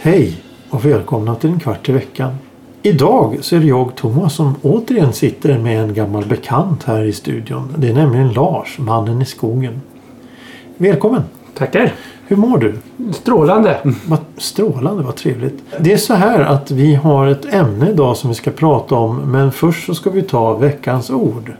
Hej 0.00 0.32
och 0.70 0.84
välkomna 0.84 1.34
till 1.34 1.50
en 1.50 1.60
kvart 1.60 1.88
i 1.88 1.92
veckan. 1.92 2.34
Idag 2.82 3.38
så 3.40 3.56
är 3.56 3.60
det 3.60 3.66
jag 3.66 3.96
Thomas 3.96 4.34
som 4.34 4.54
återigen 4.62 5.12
sitter 5.12 5.58
med 5.58 5.82
en 5.82 5.94
gammal 5.94 6.26
bekant 6.26 6.84
här 6.84 7.04
i 7.04 7.12
studion. 7.12 7.74
Det 7.78 7.88
är 7.88 7.94
nämligen 7.94 8.32
Lars, 8.32 8.78
mannen 8.78 9.22
i 9.22 9.24
skogen. 9.24 9.80
Välkommen! 10.76 11.22
Tackar! 11.54 11.92
Hur 12.30 12.36
mår 12.36 12.58
du? 12.58 12.74
Strålande! 13.12 13.78
Vad 14.06 14.18
strålande, 14.36 15.02
vad 15.02 15.16
trevligt. 15.16 15.62
Det 15.78 15.92
är 15.92 15.96
så 15.96 16.14
här 16.14 16.40
att 16.40 16.70
vi 16.70 16.94
har 16.94 17.26
ett 17.26 17.54
ämne 17.54 17.90
idag 17.90 18.16
som 18.16 18.28
vi 18.28 18.34
ska 18.34 18.50
prata 18.50 18.94
om 18.94 19.16
men 19.16 19.52
först 19.52 19.86
så 19.86 19.94
ska 19.94 20.10
vi 20.10 20.22
ta 20.22 20.54
veckans 20.54 21.10
ord. 21.10 21.52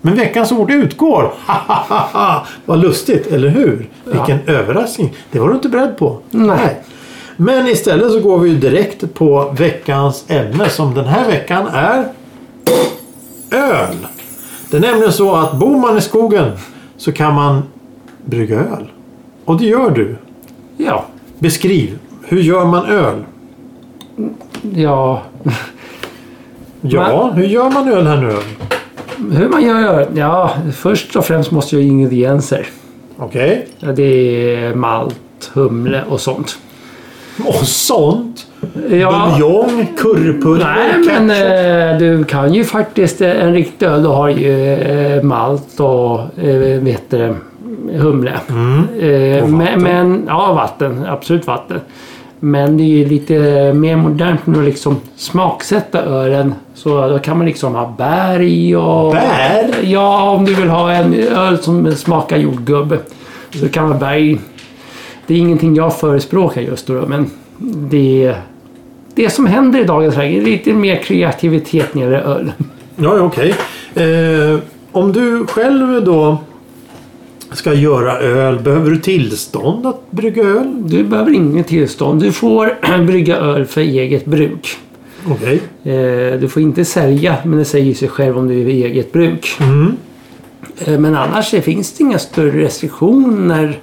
Men 0.00 0.14
veckans 0.14 0.52
ord 0.52 0.70
utgår! 0.70 1.32
vad 2.64 2.78
lustigt, 2.78 3.26
eller 3.26 3.48
hur? 3.48 3.88
Vilken 4.04 4.38
överraskning! 4.46 5.14
Det 5.30 5.38
var 5.38 5.48
du 5.48 5.54
inte 5.54 5.68
beredd 5.68 5.98
på. 5.98 6.18
Nej. 6.30 6.80
Men 7.36 7.68
istället 7.68 8.12
så 8.12 8.20
går 8.20 8.38
vi 8.38 8.54
direkt 8.54 9.14
på 9.14 9.54
veckans 9.58 10.24
ämne 10.28 10.68
som 10.68 10.94
den 10.94 11.04
här 11.04 11.26
veckan 11.26 11.66
är 11.66 12.08
öl. 13.50 14.06
Det 14.70 14.76
är 14.76 14.80
nämligen 14.80 15.12
så 15.12 15.34
att 15.34 15.58
bor 15.58 15.78
man 15.78 15.98
i 15.98 16.00
skogen 16.00 16.52
så 16.96 17.12
kan 17.12 17.34
man 17.34 17.62
brygga 18.24 18.56
öl. 18.56 18.88
Och 19.48 19.58
det 19.58 19.64
gör 19.64 19.90
du. 19.90 20.16
Ja. 20.76 21.04
Beskriv. 21.38 21.98
Hur 22.24 22.40
gör 22.40 22.64
man 22.64 22.86
öl? 22.86 23.24
Ja. 24.74 25.22
Ja, 26.80 27.30
hur 27.34 27.44
gör 27.44 27.70
man 27.70 27.88
öl 27.88 28.06
här 28.06 28.16
nu? 28.16 28.36
Hur 29.36 29.48
man 29.48 29.62
gör? 29.62 30.08
Ja, 30.14 30.50
först 30.76 31.16
och 31.16 31.24
främst 31.24 31.50
måste 31.50 31.76
jag 31.76 31.82
ha 31.82 31.88
ingredienser. 31.88 32.66
Okej. 33.16 33.68
Ja, 33.78 33.92
det 33.92 34.02
är 34.54 34.74
malt, 34.74 35.50
humle 35.52 36.04
och 36.08 36.20
sånt. 36.20 36.58
Och 37.44 37.68
sånt? 37.68 38.46
Ja. 38.90 39.30
Buljong, 39.30 39.86
currypulver, 39.98 40.74
Nej, 41.04 41.20
men 41.20 41.30
eh, 41.30 41.98
du 41.98 42.24
kan 42.24 42.54
ju 42.54 42.64
faktiskt 42.64 43.20
en 43.20 43.52
riktig 43.52 43.86
öl. 43.86 44.02
Du 44.02 44.08
har 44.08 44.28
ju 44.28 44.74
eh, 44.74 45.22
malt 45.22 45.80
och 45.80 46.38
eh, 46.38 46.80
vet 46.80 47.10
du, 47.10 47.34
humle. 47.92 48.30
Eh, 48.30 48.54
Mm. 48.54 49.42
Och 49.44 49.50
men, 49.50 49.82
men 49.82 50.24
ja, 50.28 50.52
vatten. 50.52 51.06
Absolut 51.08 51.46
vatten. 51.46 51.80
Men 52.40 52.76
det 52.76 52.82
är 52.82 52.86
ju 52.86 53.04
lite 53.04 53.72
mer 53.74 53.96
modernt 53.96 54.46
nu 54.46 54.58
att 54.58 54.64
liksom 54.64 54.96
smaksätta 55.16 56.02
ölen. 56.02 56.54
Så 56.74 57.08
då 57.08 57.18
kan 57.18 57.36
man 57.38 57.46
liksom 57.46 57.74
ha 57.74 57.94
bär 57.98 58.40
i 58.40 58.74
och... 58.74 59.12
Bär? 59.12 59.74
Ja, 59.82 60.30
om 60.30 60.44
du 60.44 60.54
vill 60.54 60.68
ha 60.68 60.92
en 60.92 61.14
öl 61.14 61.58
som 61.58 61.92
smakar 61.94 62.36
jordgubb. 62.36 62.96
Så 63.50 63.68
kan 63.68 63.88
man 63.88 63.98
bär 63.98 64.16
i. 64.16 64.38
Det 65.26 65.34
är 65.34 65.38
ingenting 65.38 65.74
jag 65.74 65.96
förespråkar 65.96 66.60
just 66.60 66.86
då, 66.86 67.04
men 67.06 67.30
det 67.90 68.34
det 69.14 69.30
som 69.30 69.46
händer 69.46 69.80
i 69.80 69.84
dagens 69.84 70.16
läge 70.16 70.38
är 70.38 70.42
lite 70.42 70.72
mer 70.72 70.96
kreativitet 70.96 71.94
nere 71.94 72.14
i 72.14 72.20
öl. 72.20 72.52
Ja, 72.96 73.20
okej. 73.20 73.54
Eh, 73.94 74.58
om 74.92 75.12
du 75.12 75.46
själv 75.46 76.04
då 76.04 76.38
ska 77.52 77.74
göra 77.74 78.18
öl, 78.18 78.58
behöver 78.58 78.90
du 78.90 78.98
tillstånd 78.98 79.86
att 79.86 80.10
brygga 80.10 80.42
öl? 80.42 80.82
Du 80.88 81.04
behöver 81.04 81.34
inget 81.34 81.66
tillstånd. 81.68 82.20
Du 82.22 82.32
får 82.32 82.74
brygga 83.06 83.36
öl 83.36 83.64
för 83.64 83.80
eget 83.80 84.24
bruk. 84.24 84.68
Okej. 85.30 85.60
Eh, 85.84 86.40
Du 86.40 86.48
får 86.48 86.62
inte 86.62 86.84
sälja, 86.84 87.36
men 87.44 87.58
det 87.58 87.64
säger 87.64 87.94
sig 87.94 88.08
själv 88.08 88.38
om 88.38 88.48
du 88.48 88.60
är 88.60 88.66
eget 88.66 89.12
bruk. 89.12 89.56
Mm. 89.60 89.96
Eh, 90.78 90.98
Men 90.98 91.14
annars 91.16 91.50
finns 91.50 91.92
det 91.92 92.02
inga 92.04 92.18
större 92.18 92.62
restriktioner 92.62 93.78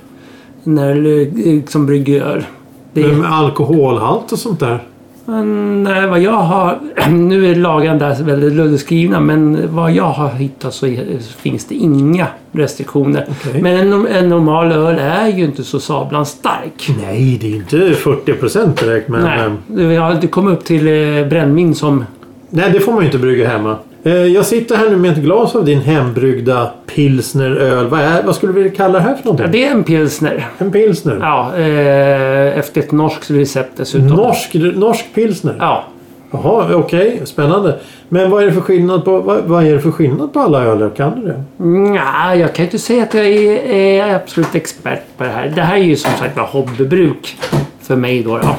när 0.64 0.96
du 0.96 1.32
liksom 1.36 1.86
brygger 1.86 2.22
öl. 2.22 2.46
Det 2.94 3.02
är, 3.04 3.08
Men 3.08 3.20
med 3.22 3.32
alkoholhalt 3.34 4.32
och 4.32 4.40
sånt 4.40 4.60
där? 4.60 4.84
Men, 5.26 5.84
nej, 5.84 6.08
vad 6.08 6.20
jag 6.20 6.32
har... 6.32 6.80
Nu 7.10 7.52
är 7.52 7.56
lagarna 7.56 8.00
där 8.00 8.24
väldigt 8.24 8.54
luddigt 8.54 8.82
skrivna 8.82 9.20
men 9.20 9.76
vad 9.76 9.92
jag 9.92 10.04
har 10.04 10.30
hittat 10.30 10.74
så 10.74 10.96
finns 11.38 11.66
det 11.66 11.76
inga 11.76 12.28
restriktioner. 12.52 13.26
Okej. 13.30 13.62
Men 13.62 13.94
en, 13.94 14.08
en 14.08 14.30
normal 14.30 14.72
öl 14.72 15.00
är 15.00 15.28
ju 15.28 15.46
inte 15.46 15.64
så 15.64 15.80
sablans 15.80 16.30
stark. 16.30 16.90
Nej, 17.02 17.38
det 17.42 17.52
är 17.52 17.56
inte 17.56 17.94
40 17.94 18.34
procent 18.34 18.80
direkt. 18.80 19.10
Men, 19.10 19.24
Nej, 19.24 19.46
eh, 19.84 19.88
vi 19.88 19.96
har 19.96 20.12
inte 20.12 20.28
kommit 20.28 20.58
upp 20.60 20.66
till 20.66 20.88
eh, 20.88 21.28
brännvin 21.28 21.76
som... 21.76 22.06
nej, 22.50 22.72
det 22.72 22.80
får 22.80 22.92
man 22.92 23.02
ju 23.02 23.06
inte 23.06 23.20
brygga 23.20 23.50
hemma. 23.50 23.78
Eh, 24.06 24.14
jag 24.14 24.46
sitter 24.46 24.76
här 24.76 24.90
nu 24.90 24.96
med 24.96 25.12
ett 25.12 25.18
glas 25.18 25.56
av 25.56 25.66
din 25.66 25.82
hembryggda 25.82 26.72
pilsneröl. 26.96 27.88
Vad, 27.88 28.00
är, 28.00 28.24
vad 28.24 28.36
skulle 28.36 28.54
vi 28.54 28.70
kalla 28.70 28.94
det 28.94 29.00
här 29.00 29.16
för 29.16 29.22
Ja, 29.24 29.26
någonting? 29.26 29.52
det 29.52 29.66
är 29.66 29.72
en 29.72 29.84
pilsner. 29.84 30.48
En 30.58 30.72
pilsner? 30.72 31.18
Ja, 31.22 31.56
eh, 31.58 32.58
efter 32.60 32.82
ett 32.82 32.92
norskt 32.92 33.32
recept 33.32 33.72
dessutom. 33.78 34.08
Norsk, 34.08 34.54
norsk 34.54 35.06
pilsner? 35.16 35.56
Ja. 35.60 35.84
Jaha, 36.32 36.76
okej. 36.76 37.22
Spännande. 37.26 37.80
Men 38.10 38.30
vad 38.30 38.44
är 38.44 38.48
det 38.48 38.54
för 38.54 38.62
skillnad 38.62 39.06
på, 39.06 39.20
vad, 39.20 39.44
vad 39.44 39.66
är 39.68 39.74
det 39.74 39.80
för 39.80 39.92
skillnad 39.92 40.34
på 40.34 40.40
alla 40.40 40.64
öler? 40.64 40.90
Kan 40.90 41.22
du 41.22 41.28
det? 41.28 41.64
Nja, 41.66 42.36
jag 42.36 42.56
kan 42.56 42.66
inte 42.66 42.80
säga 42.80 43.04
att 43.04 43.14
jag 43.14 43.26
är, 43.26 43.70
är 43.70 44.16
absolut 44.16 44.56
expert 44.56 45.02
på 45.18 45.24
det 45.24 45.30
här. 45.30 45.52
Det 45.56 45.62
här 45.62 45.76
är 45.78 45.84
ju 45.84 45.96
som 45.96 46.12
sagt 46.20 46.38
var 46.38 46.44
hobbybruk 46.46 47.38
för 47.82 47.96
mig 47.96 48.24
då. 48.24 48.38
då. 48.38 48.56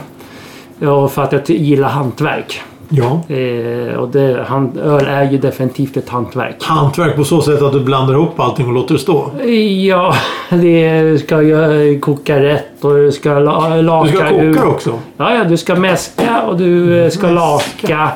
Ja, 0.79 1.09
för 1.09 1.23
att 1.23 1.33
jag 1.33 1.51
gillar 1.51 1.89
hantverk. 1.89 2.61
Ja. 2.89 3.21
Eh, 3.35 3.95
och 3.95 4.09
det, 4.09 4.45
han, 4.49 4.79
öl 4.79 5.05
är 5.07 5.31
ju 5.31 5.39
definitivt 5.39 5.97
ett 5.97 6.09
hantverk. 6.09 6.57
Hantverk 6.61 7.17
på 7.17 7.25
så 7.25 7.41
sätt 7.43 7.63
att 7.63 7.73
du 7.73 7.81
blandar 7.81 8.15
ihop 8.15 8.41
allting 8.41 8.67
och 8.67 8.73
låter 8.73 8.95
det 8.95 9.01
stå. 9.01 9.31
Ja, 9.87 10.15
det 10.51 11.19
ska 11.25 11.43
ju 11.43 11.99
koka 12.01 12.43
rätt 12.43 12.85
och 12.85 12.95
du 12.95 13.13
ska 13.13 13.39
la, 13.39 13.77
laka 13.77 14.11
Du 14.11 14.17
ska 14.17 14.31
ur. 14.31 14.55
koka 14.55 14.69
också. 14.69 14.99
Ja, 15.17 15.35
ja, 15.35 15.45
du 15.45 15.57
ska 15.57 15.75
mäska 15.75 16.43
och 16.43 16.57
du 16.57 16.99
eh, 17.05 17.11
ska 17.11 17.27
Mäska. 17.27 17.35
laka. 17.95 18.11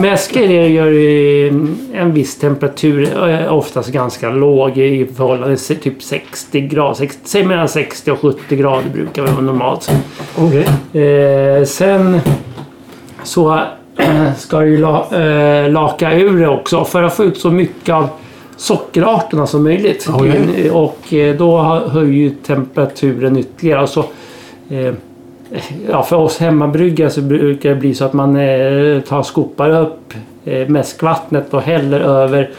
Mäska 0.00 0.40
är 0.44 0.48
det 0.48 0.62
du 0.62 0.68
gör 0.68 0.92
i 0.92 1.48
en 1.94 2.12
viss 2.12 2.38
temperatur, 2.38 3.28
eh, 3.28 3.52
oftast 3.54 3.88
ganska 3.92 4.30
låg 4.30 4.78
i 4.78 5.06
förhållande 5.16 5.56
till 5.56 5.76
typ 5.76 6.02
60 6.02 6.60
grader. 6.60 6.94
60, 6.94 7.20
säg 7.24 7.44
mellan 7.44 7.68
60 7.68 8.10
och 8.10 8.20
70 8.20 8.56
grader 8.56 8.88
brukar 8.92 9.22
vara 9.22 9.40
normalt. 9.40 9.90
Okej. 10.38 11.02
Eh, 11.02 11.64
sen 11.64 12.20
så 13.22 13.60
ska 14.36 14.60
du 14.60 14.76
la, 14.76 15.06
eh, 15.12 15.70
laka 15.70 16.12
ur 16.14 16.40
det 16.40 16.48
också 16.48 16.84
för 16.84 17.02
att 17.02 17.14
få 17.14 17.24
ut 17.24 17.38
så 17.38 17.50
mycket 17.50 17.94
av 17.94 18.08
sockerarterna 18.56 19.46
som 19.46 19.62
möjligt. 19.62 20.08
Okej. 20.12 20.70
Och 20.70 21.12
eh, 21.12 21.36
då 21.36 21.58
höjer 21.92 22.32
temperaturen 22.46 23.36
ytterligare. 23.36 23.80
Alltså, 23.80 24.04
eh, 24.70 24.94
ja, 25.90 26.02
för 26.02 26.16
oss 26.16 26.38
hemmabryggare 26.38 27.10
så 27.10 27.22
brukar 27.22 27.70
det 27.70 27.76
bli 27.76 27.94
så 27.94 28.04
att 28.04 28.12
man 28.12 28.36
eh, 28.36 29.00
tar 29.00 29.22
skopar 29.22 29.80
upp 29.80 30.14
eh, 30.44 30.68
mäskvattnet 30.68 31.54
och 31.54 31.62
häller 31.62 32.00
över 32.00 32.50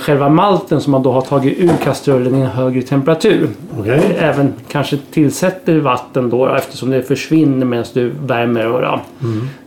själva 0.00 0.28
malten 0.28 0.80
som 0.80 0.90
man 0.90 1.02
då 1.02 1.12
har 1.12 1.20
tagit 1.20 1.58
ur 1.58 1.72
kastrullen 1.84 2.34
i 2.34 2.40
en 2.40 2.46
högre 2.46 2.82
temperatur. 2.82 3.48
Okej. 3.80 4.16
Även 4.18 4.52
kanske 4.68 4.98
tillsätter 5.10 5.78
vatten 5.78 6.30
då 6.30 6.48
eftersom 6.48 6.90
det 6.90 7.02
försvinner 7.02 7.66
medan 7.66 7.84
du 7.92 8.12
värmer. 8.26 8.72
Och, 8.72 8.80
då. 8.80 9.00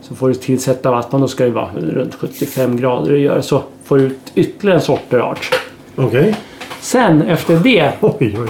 Så 0.00 0.14
får 0.14 0.28
du 0.28 0.34
tillsätta 0.34 0.90
vatten 0.90 1.20
då 1.20 1.28
ska 1.28 1.44
det 1.44 1.50
vara 1.50 1.68
runt 1.80 2.14
75 2.14 2.76
grader 2.76 3.12
och 3.12 3.18
göra 3.18 3.42
så 3.42 3.62
får 3.84 3.98
du 3.98 4.04
ut 4.04 4.32
ytterligare 4.34 4.78
en 4.78 4.82
sorterart. 4.82 5.54
Okej. 5.96 6.36
Sen 6.80 7.22
efter 7.22 7.56
det 7.56 7.92
Oj, 8.00 8.14
oj, 8.20 8.36
oj. 8.38 8.48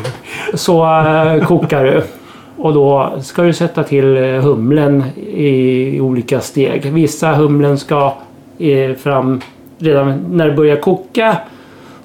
så 0.55 0.85
eh, 0.85 1.47
kokar 1.47 1.85
du. 1.85 2.03
Och 2.57 2.75
då 2.75 3.13
ska 3.23 3.43
du 3.43 3.53
sätta 3.53 3.85
till 3.85 4.17
eh, 4.17 4.23
humlen 4.23 5.05
i 5.37 6.01
olika 6.01 6.41
steg. 6.41 6.93
Vissa 6.93 7.35
humlen 7.35 7.79
ska 7.79 8.15
eh, 8.59 8.95
fram 8.97 9.41
redan 9.79 10.25
när 10.31 10.49
det 10.49 10.55
börjar 10.55 10.77
koka. 10.77 11.37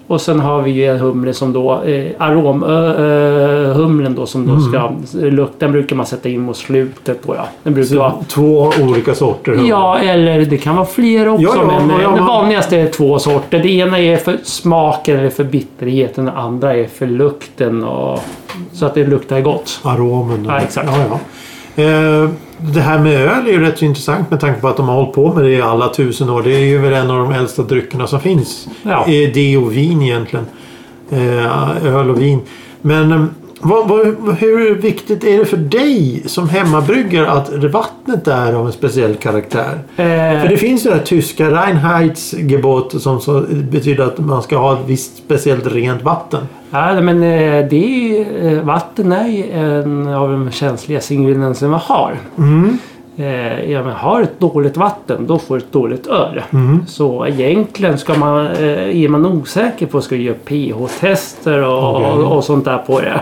Och 0.09 0.21
sen 0.21 0.39
har 0.39 0.61
vi 0.61 0.71
ju 0.71 0.85
en 0.85 0.99
humle 0.99 1.33
som 1.33 1.53
då, 1.53 1.81
eh, 1.81 2.11
aromhumlen 2.17 4.15
då 4.15 4.25
som 4.25 4.47
då 4.47 4.59
ska 4.59 4.91
lukta. 5.13 5.55
Den 5.59 5.71
brukar 5.71 5.95
man 5.95 6.05
sätta 6.05 6.29
in 6.29 6.41
mot 6.41 6.57
slutet 6.57 7.23
då 7.27 7.35
ja. 7.35 7.47
Den 7.63 7.73
brukar 7.73 7.95
vara 7.95 8.13
två 8.27 8.71
olika 8.81 9.15
sorter. 9.15 9.51
humle. 9.51 9.69
Ja, 9.69 9.99
eller 9.99 10.45
det 10.45 10.57
kan 10.57 10.75
vara 10.75 10.85
flera 10.85 11.31
också. 11.31 11.43
Ja, 11.43 11.55
ja, 11.55 11.65
men 11.65 11.89
ja, 11.89 12.09
eh, 12.09 12.15
det 12.15 12.21
vanligaste 12.21 12.77
är 12.77 12.87
två 12.87 13.19
sorter. 13.19 13.59
Det 13.59 13.69
ena 13.69 13.99
är 13.99 14.17
för 14.17 14.37
smaken 14.43 15.19
eller 15.19 15.29
för 15.29 15.43
bitterheten. 15.43 16.25
Det 16.25 16.31
andra 16.31 16.75
är 16.75 16.87
för 16.87 17.07
lukten. 17.07 17.83
Och, 17.83 18.19
så 18.73 18.85
att 18.85 18.93
det 18.93 19.05
luktar 19.05 19.41
gott. 19.41 19.79
Aromen. 19.83 20.45
Ja, 20.47 20.59
exakt. 20.59 20.89
Ja. 20.91 21.01
Eh, 21.01 21.17
det 21.75 22.81
här 22.81 22.99
med 22.99 23.13
öl 23.21 23.47
är 23.47 23.51
ju 23.51 23.59
rätt 23.61 23.81
intressant 23.81 24.31
med 24.31 24.39
tanke 24.39 24.61
på 24.61 24.67
att 24.67 24.77
de 24.77 24.87
har 24.87 24.95
hållit 24.95 25.13
på 25.13 25.33
med 25.33 25.43
det 25.43 25.51
i 25.51 25.61
alla 25.61 25.93
tusen 25.93 26.29
år. 26.29 26.41
Det 26.43 26.55
är 26.55 26.65
ju 26.65 26.77
väl 26.77 26.93
en 26.93 27.11
av 27.11 27.17
de 27.17 27.31
äldsta 27.33 27.63
dryckerna 27.63 28.07
som 28.07 28.19
finns. 28.19 28.67
Ja. 28.83 29.05
Eh, 29.07 29.31
Det 29.33 29.57
och 29.57 29.77
vin 29.77 30.01
egentligen. 30.01 30.45
Eh, 31.09 31.85
öl 31.85 32.09
och 32.09 32.21
vin. 32.21 32.39
Men 32.81 33.11
eh, 33.11 33.25
Vad, 33.61 33.87
vad, 33.87 34.35
hur 34.35 34.75
viktigt 34.75 35.23
är 35.23 35.37
det 35.39 35.45
för 35.45 35.57
dig 35.57 36.23
som 36.25 36.49
hemmabryggare 36.49 37.29
att 37.31 37.49
vattnet 37.63 38.27
är 38.27 38.53
av 38.53 38.65
en 38.65 38.71
speciell 38.71 39.15
karaktär? 39.15 39.79
Eh, 39.97 40.41
För 40.41 40.47
det 40.49 40.57
finns 40.57 40.85
ju 40.85 40.89
det 40.89 40.95
här 40.95 41.03
tyska 41.03 41.49
Reinheitsgebot 41.51 43.01
som 43.01 43.19
så 43.21 43.45
betyder 43.71 44.03
att 44.03 44.17
man 44.19 44.41
ska 44.43 44.57
ha 44.57 44.73
ett 44.73 44.85
visst 44.85 45.17
speciellt 45.17 45.67
rent 45.67 46.03
vatten. 46.03 46.47
Ja, 46.71 47.01
men 47.01 47.23
eh, 47.23 47.65
det 47.69 47.75
är 48.21 48.47
eh, 48.57 48.63
vatten 48.63 49.11
är 49.11 49.27
ju 49.27 49.51
en 49.51 50.07
av 50.07 50.29
de 50.31 50.51
känsligaste 50.51 51.13
ingredienserna 51.13 51.71
man 51.71 51.79
har. 51.79 52.15
Mm. 52.37 52.77
Eh, 53.17 53.71
ja, 53.71 53.83
men 53.83 53.93
har 53.93 54.21
ett 54.21 54.39
dåligt 54.39 54.77
vatten, 54.77 55.27
då 55.27 55.39
får 55.39 55.55
du 55.55 55.61
ett 55.61 55.71
dåligt 55.71 56.07
öl. 56.07 56.41
Mm. 56.53 56.85
Så 56.87 57.27
egentligen 57.27 57.97
ska 57.97 58.13
man, 58.13 58.47
eh, 58.47 59.03
är 59.03 59.07
man 59.07 59.25
osäker 59.25 59.85
på 59.85 60.01
ska 60.01 60.15
du 60.15 60.21
göra 60.21 60.37
pH-tester 60.45 61.63
och, 61.63 61.95
Okej. 61.95 62.11
och, 62.11 62.37
och 62.37 62.43
sånt 62.43 62.65
där 62.65 62.77
på 62.77 63.01
det. 63.01 63.21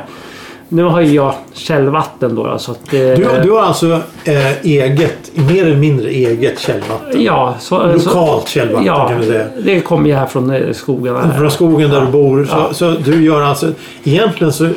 Nu 0.70 0.84
har 0.84 1.02
ju 1.02 1.12
jag 1.14 1.34
källvatten 1.54 2.36
då. 2.36 2.44
då, 2.48 2.58
Så 2.60 2.72
att, 2.72 2.94
eh, 2.94 3.00
Du, 3.00 3.28
du 3.44 3.52
har 3.52 3.62
alltså 3.62 4.02
eh, 4.24 4.66
eget, 4.66 5.32
mer 5.34 5.66
eller 5.66 5.76
mindre 5.76 6.10
eget 6.10 6.60
källvatten? 6.60 7.24
Ja, 7.24 7.56
så, 7.60 8.00
så, 8.00 8.10
Lokalt 8.10 8.48
källvatten 8.48 8.86
ja, 8.86 9.08
kan 9.10 9.20
vi 9.20 9.28
säga. 9.28 9.46
det 9.66 9.80
kommer 9.82 10.10
ju 10.10 10.16
här 10.16 10.26
från 10.26 10.50
eh, 10.52 10.72
skogarna. 10.74 11.34
Från 11.38 11.52
skogen 11.52 11.90
där 11.90 11.98
Ja. 12.00 12.06
du 12.06 12.12
bor. 12.12 12.46
Så, 12.46 12.52
Ja. 12.58 12.74
så 12.74 12.92
du 13.06 13.24
gör 13.24 13.42
alltså... 13.42 13.72
Egentligen 14.04 14.54
så... 14.54 14.70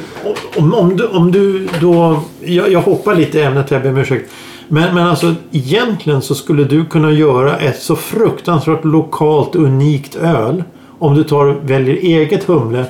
Om, 0.57 0.75
om, 0.75 0.97
du, 0.97 1.07
om 1.07 1.33
du 1.33 1.69
då... 1.81 2.21
Jag, 2.41 2.73
jag 2.73 2.81
hoppar 2.81 3.15
lite 3.15 3.39
i 3.39 3.43
ämnet, 3.43 3.71
jag 3.71 3.83
ber 3.83 3.91
om 3.91 3.99
ursäkt. 3.99 4.31
Men, 4.69 4.95
men 4.95 5.07
alltså 5.07 5.35
egentligen 5.53 6.23
så 6.23 6.35
skulle 6.35 6.65
du 6.65 6.85
kunna 6.85 7.11
göra 7.13 7.57
ett 7.57 7.79
så 7.83 7.97
fruktansvärt 7.97 8.85
lokalt 8.85 9.57
unikt 9.57 10.17
öl. 10.17 10.65
Om 10.99 11.15
du 11.15 11.25
tar 11.25 11.47
väljer 11.67 11.97
eget 11.97 12.45
humle 12.45 12.85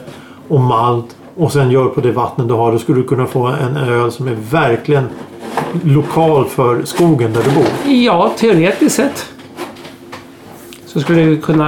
och 0.49 0.61
malt 0.61 1.17
och 1.41 1.53
sen 1.53 1.71
gör 1.71 1.89
på 1.89 2.01
det 2.01 2.13
vattnet 2.13 2.49
du 2.49 2.55
har. 2.55 2.73
Då 2.73 2.79
skulle 2.79 2.99
du 3.01 3.07
kunna 3.07 3.27
få 3.27 3.47
en 3.47 3.77
öl 3.77 4.13
som 4.13 4.29
är 4.29 4.37
verkligen 4.51 5.09
lokal 5.85 6.45
för 6.45 6.83
skogen 6.85 7.33
där 7.33 7.43
du 7.43 7.51
bor. 7.51 7.95
Ja, 7.95 8.33
teoretiskt 8.37 8.97
sett. 8.97 9.27
Så 10.87 11.01
skulle 11.01 11.23
det 11.23 11.37
kunna 11.37 11.67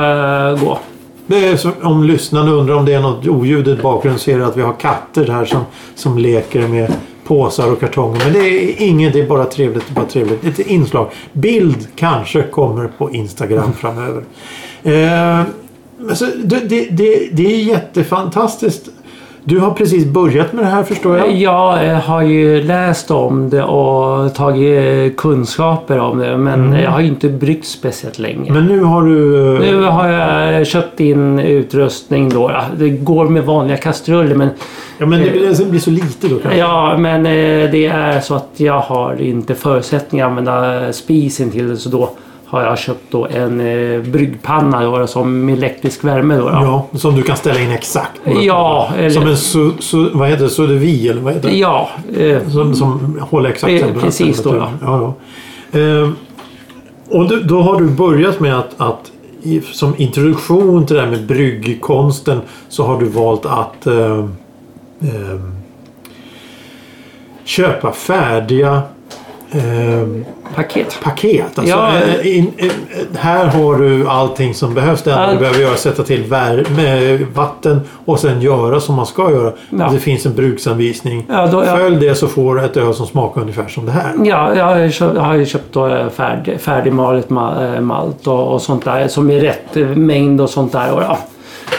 gå. 0.55 0.79
Det 1.27 1.49
är 1.49 1.57
som, 1.57 1.73
om 1.83 2.05
lyssnarna 2.05 2.51
undrar 2.51 2.75
om 2.75 2.85
det 2.85 2.95
är 2.95 3.01
något 3.01 3.27
oljud 3.27 3.69
i 3.69 3.77
bakgrunden 3.77 4.39
det 4.41 4.47
att 4.47 4.57
vi 4.57 4.63
har 4.63 4.73
katter 4.73 5.27
här 5.27 5.45
som, 5.45 5.61
som 5.95 6.19
leker 6.19 6.69
med 6.69 6.93
påsar 7.27 7.73
och 7.73 7.81
kartonger. 7.81 8.21
Men 8.25 8.33
det 8.33 8.39
är 8.39 8.83
inget, 8.83 9.13
det 9.13 9.21
är 9.21 9.27
bara 9.27 9.45
trevligt. 9.45 9.87
Det 9.87 9.93
är 9.93 9.95
bara 9.95 10.07
trevligt. 10.07 10.45
Ett 10.45 10.59
inslag. 10.59 11.11
Bild 11.33 11.89
kanske 11.97 12.43
kommer 12.43 12.89
på 12.99 13.11
Instagram 13.11 13.73
framöver. 13.73 14.25
Eh, 14.83 15.43
men 15.99 16.17
så, 16.17 16.27
det, 16.45 16.61
det, 16.61 16.89
det, 16.91 17.29
det 17.33 17.55
är 17.55 17.59
jättefantastiskt. 17.59 18.89
Du 19.45 19.59
har 19.59 19.71
precis 19.71 20.07
börjat 20.07 20.53
med 20.53 20.65
det 20.65 20.69
här 20.69 20.83
förstår 20.83 21.19
jag. 21.19 21.33
Jag 21.33 21.89
eh, 21.89 21.95
har 21.95 22.23
ju 22.23 22.63
läst 22.63 23.11
om 23.11 23.51
det 23.51 23.63
och 23.65 24.35
tagit 24.35 25.17
kunskaper 25.17 25.99
om 25.99 26.19
det 26.19 26.37
men 26.37 26.73
jag 26.73 26.91
har 26.91 27.01
ju 27.01 27.07
inte 27.07 27.29
bryggt 27.29 27.67
speciellt 27.67 28.19
länge. 28.19 28.51
Mm. 28.51 28.55
Men 28.55 28.77
nu 28.77 28.83
har 28.85 29.03
du... 29.03 29.55
eh, 29.55 29.61
Nu 29.61 29.83
har 29.83 30.09
jag 30.09 30.67
köpt 30.67 31.01
in 31.01 31.39
utrustning 31.39 32.29
då. 32.29 32.53
Det 32.79 32.89
går 32.91 33.29
med 33.29 33.45
vanliga 33.45 33.77
kastruller 33.77 34.35
men, 34.35 34.49
Ja 34.99 35.07
men 35.07 35.21
det 35.23 35.31
blir, 35.71 35.79
så 35.79 35.91
lite 35.91 36.29
då 36.29 36.39
kanske. 36.39 36.59
ja, 36.59 36.97
men 36.99 37.27
eh, 37.27 37.71
det 37.71 37.87
är 37.87 38.21
så 38.21 38.35
att 38.35 38.49
jag 38.57 38.81
har 38.81 39.21
inte 39.21 39.55
förutsättningar 39.55 40.25
att 40.25 40.31
använda 40.31 40.93
spisen 40.93 41.51
till 41.51 41.69
det 41.69 41.77
så 41.77 41.89
då 41.89 42.11
har 42.53 42.63
jag 42.63 42.79
köpt 42.79 43.01
då 43.11 43.27
en 43.27 43.61
eh, 43.61 44.01
bryggpanna 44.03 44.85
då, 44.85 45.07
som 45.07 45.45
med 45.47 45.55
elektrisk 45.59 46.05
värme. 46.05 46.37
Då, 46.37 46.45
ja. 46.49 46.87
Ja, 46.93 46.99
som 46.99 47.15
du 47.17 47.23
kan 47.23 47.37
ställa 47.37 47.61
in 47.61 47.71
exakt. 47.71 48.21
Ja, 48.43 48.91
eller- 48.99 49.11
Som 49.11 49.27
en 49.27 49.37
su, 49.37 49.71
su, 49.79 50.11
vad 50.13 50.29
heter 50.29 50.45
det? 50.45 50.51
Sous 50.51 50.69
de 50.69 50.79
vie, 50.79 51.11
eller 51.11 51.23
vad 51.23 51.33
heter 51.35 51.49
det? 51.49 51.57
Ja, 51.57 51.89
eh, 52.19 52.49
Som, 52.49 52.75
som 52.75 53.19
håller 53.31 53.51
exakt 53.51 53.73
Eh, 53.73 53.87
precis 54.01 54.43
då, 54.43 54.51
temperatur. 54.51 54.79
Ja, 54.83 55.15
ja. 55.73 55.79
Ehm, 55.81 56.17
och 57.09 57.29
du, 57.29 57.41
då 57.43 57.63
har 57.63 57.81
du 57.81 57.89
börjat 57.89 58.41
med 58.41 58.59
att, 58.59 58.75
att 58.81 59.13
i, 59.43 59.61
som 59.61 59.95
introduktion 59.99 60.87
till 60.87 60.97
det 60.97 61.03
här 61.03 61.11
med 61.11 61.27
bryggkonsten 61.27 62.41
så 62.69 62.85
har 62.87 63.01
du 63.01 63.07
valt 63.07 63.47
att 63.47 63.87
ehm, 63.87 64.35
ehm, 65.01 65.53
köpa 67.45 67.93
färdiga 67.93 68.83
ehm, 69.53 70.25
paket. 70.55 70.99
paket. 71.03 71.45
Alltså, 71.59 71.75
Ja. 71.75 71.93
eh, 71.97 72.37
in, 72.39 72.53
eh, 72.59 72.71
här 73.19 73.47
har 73.47 73.77
du 73.79 74.09
allting 74.09 74.55
som 74.55 74.75
behövs. 74.75 75.03
Det 75.03 75.11
enda 75.11 75.23
Allt. 75.25 75.33
du 75.33 75.39
behöver 75.39 75.61
göra 75.61 75.73
är 75.73 75.77
sätta 75.77 76.03
till 76.03 76.23
värme, 76.25 77.19
vatten 77.35 77.81
och 78.05 78.19
sen 78.21 78.41
göra 78.41 78.81
som 78.81 78.95
man 78.95 79.07
ska 79.07 79.31
göra. 79.31 79.53
Ja. 79.71 79.89
Det 79.93 79.99
finns 79.99 80.27
en 80.27 80.35
bruksanvisning. 80.35 81.27
Ja, 81.29 81.47
då. 81.47 81.63
Följ 81.65 81.97
det 81.97 82.15
så 82.15 82.27
får 82.27 82.55
du 82.55 82.65
ett 82.65 82.77
öl 82.77 82.95
som 82.95 83.07
smakar 83.07 83.41
ungefär 83.41 83.69
som 83.69 83.87
det 83.87 83.93
här. 83.93 84.13
Ja, 84.25 84.55
jag 84.57 84.65
har 84.65 84.79
ju 84.79 84.91
köpt, 84.91 85.15
jag 85.15 85.23
har 85.23 85.35
ju 85.35 85.47
köpt 85.47 85.73
då 85.73 85.87
eh, 85.87 86.09
färdig, 86.09 86.61
färdigmalet 86.61 87.29
ma- 87.29 87.75
eh, 87.75 87.81
malt 87.81 88.27
och, 88.27 88.53
och 88.55 88.63
sånt 88.63 88.85
där 88.85 89.09
som 89.09 89.31
är 89.31 89.41
rätt 89.41 89.77
eh, 89.77 89.87
mängd 89.87 90.41
och 90.41 90.51
sånt 90.51 90.73
där. 90.73 90.93
Och, 90.93 91.03
ja. 91.03 91.19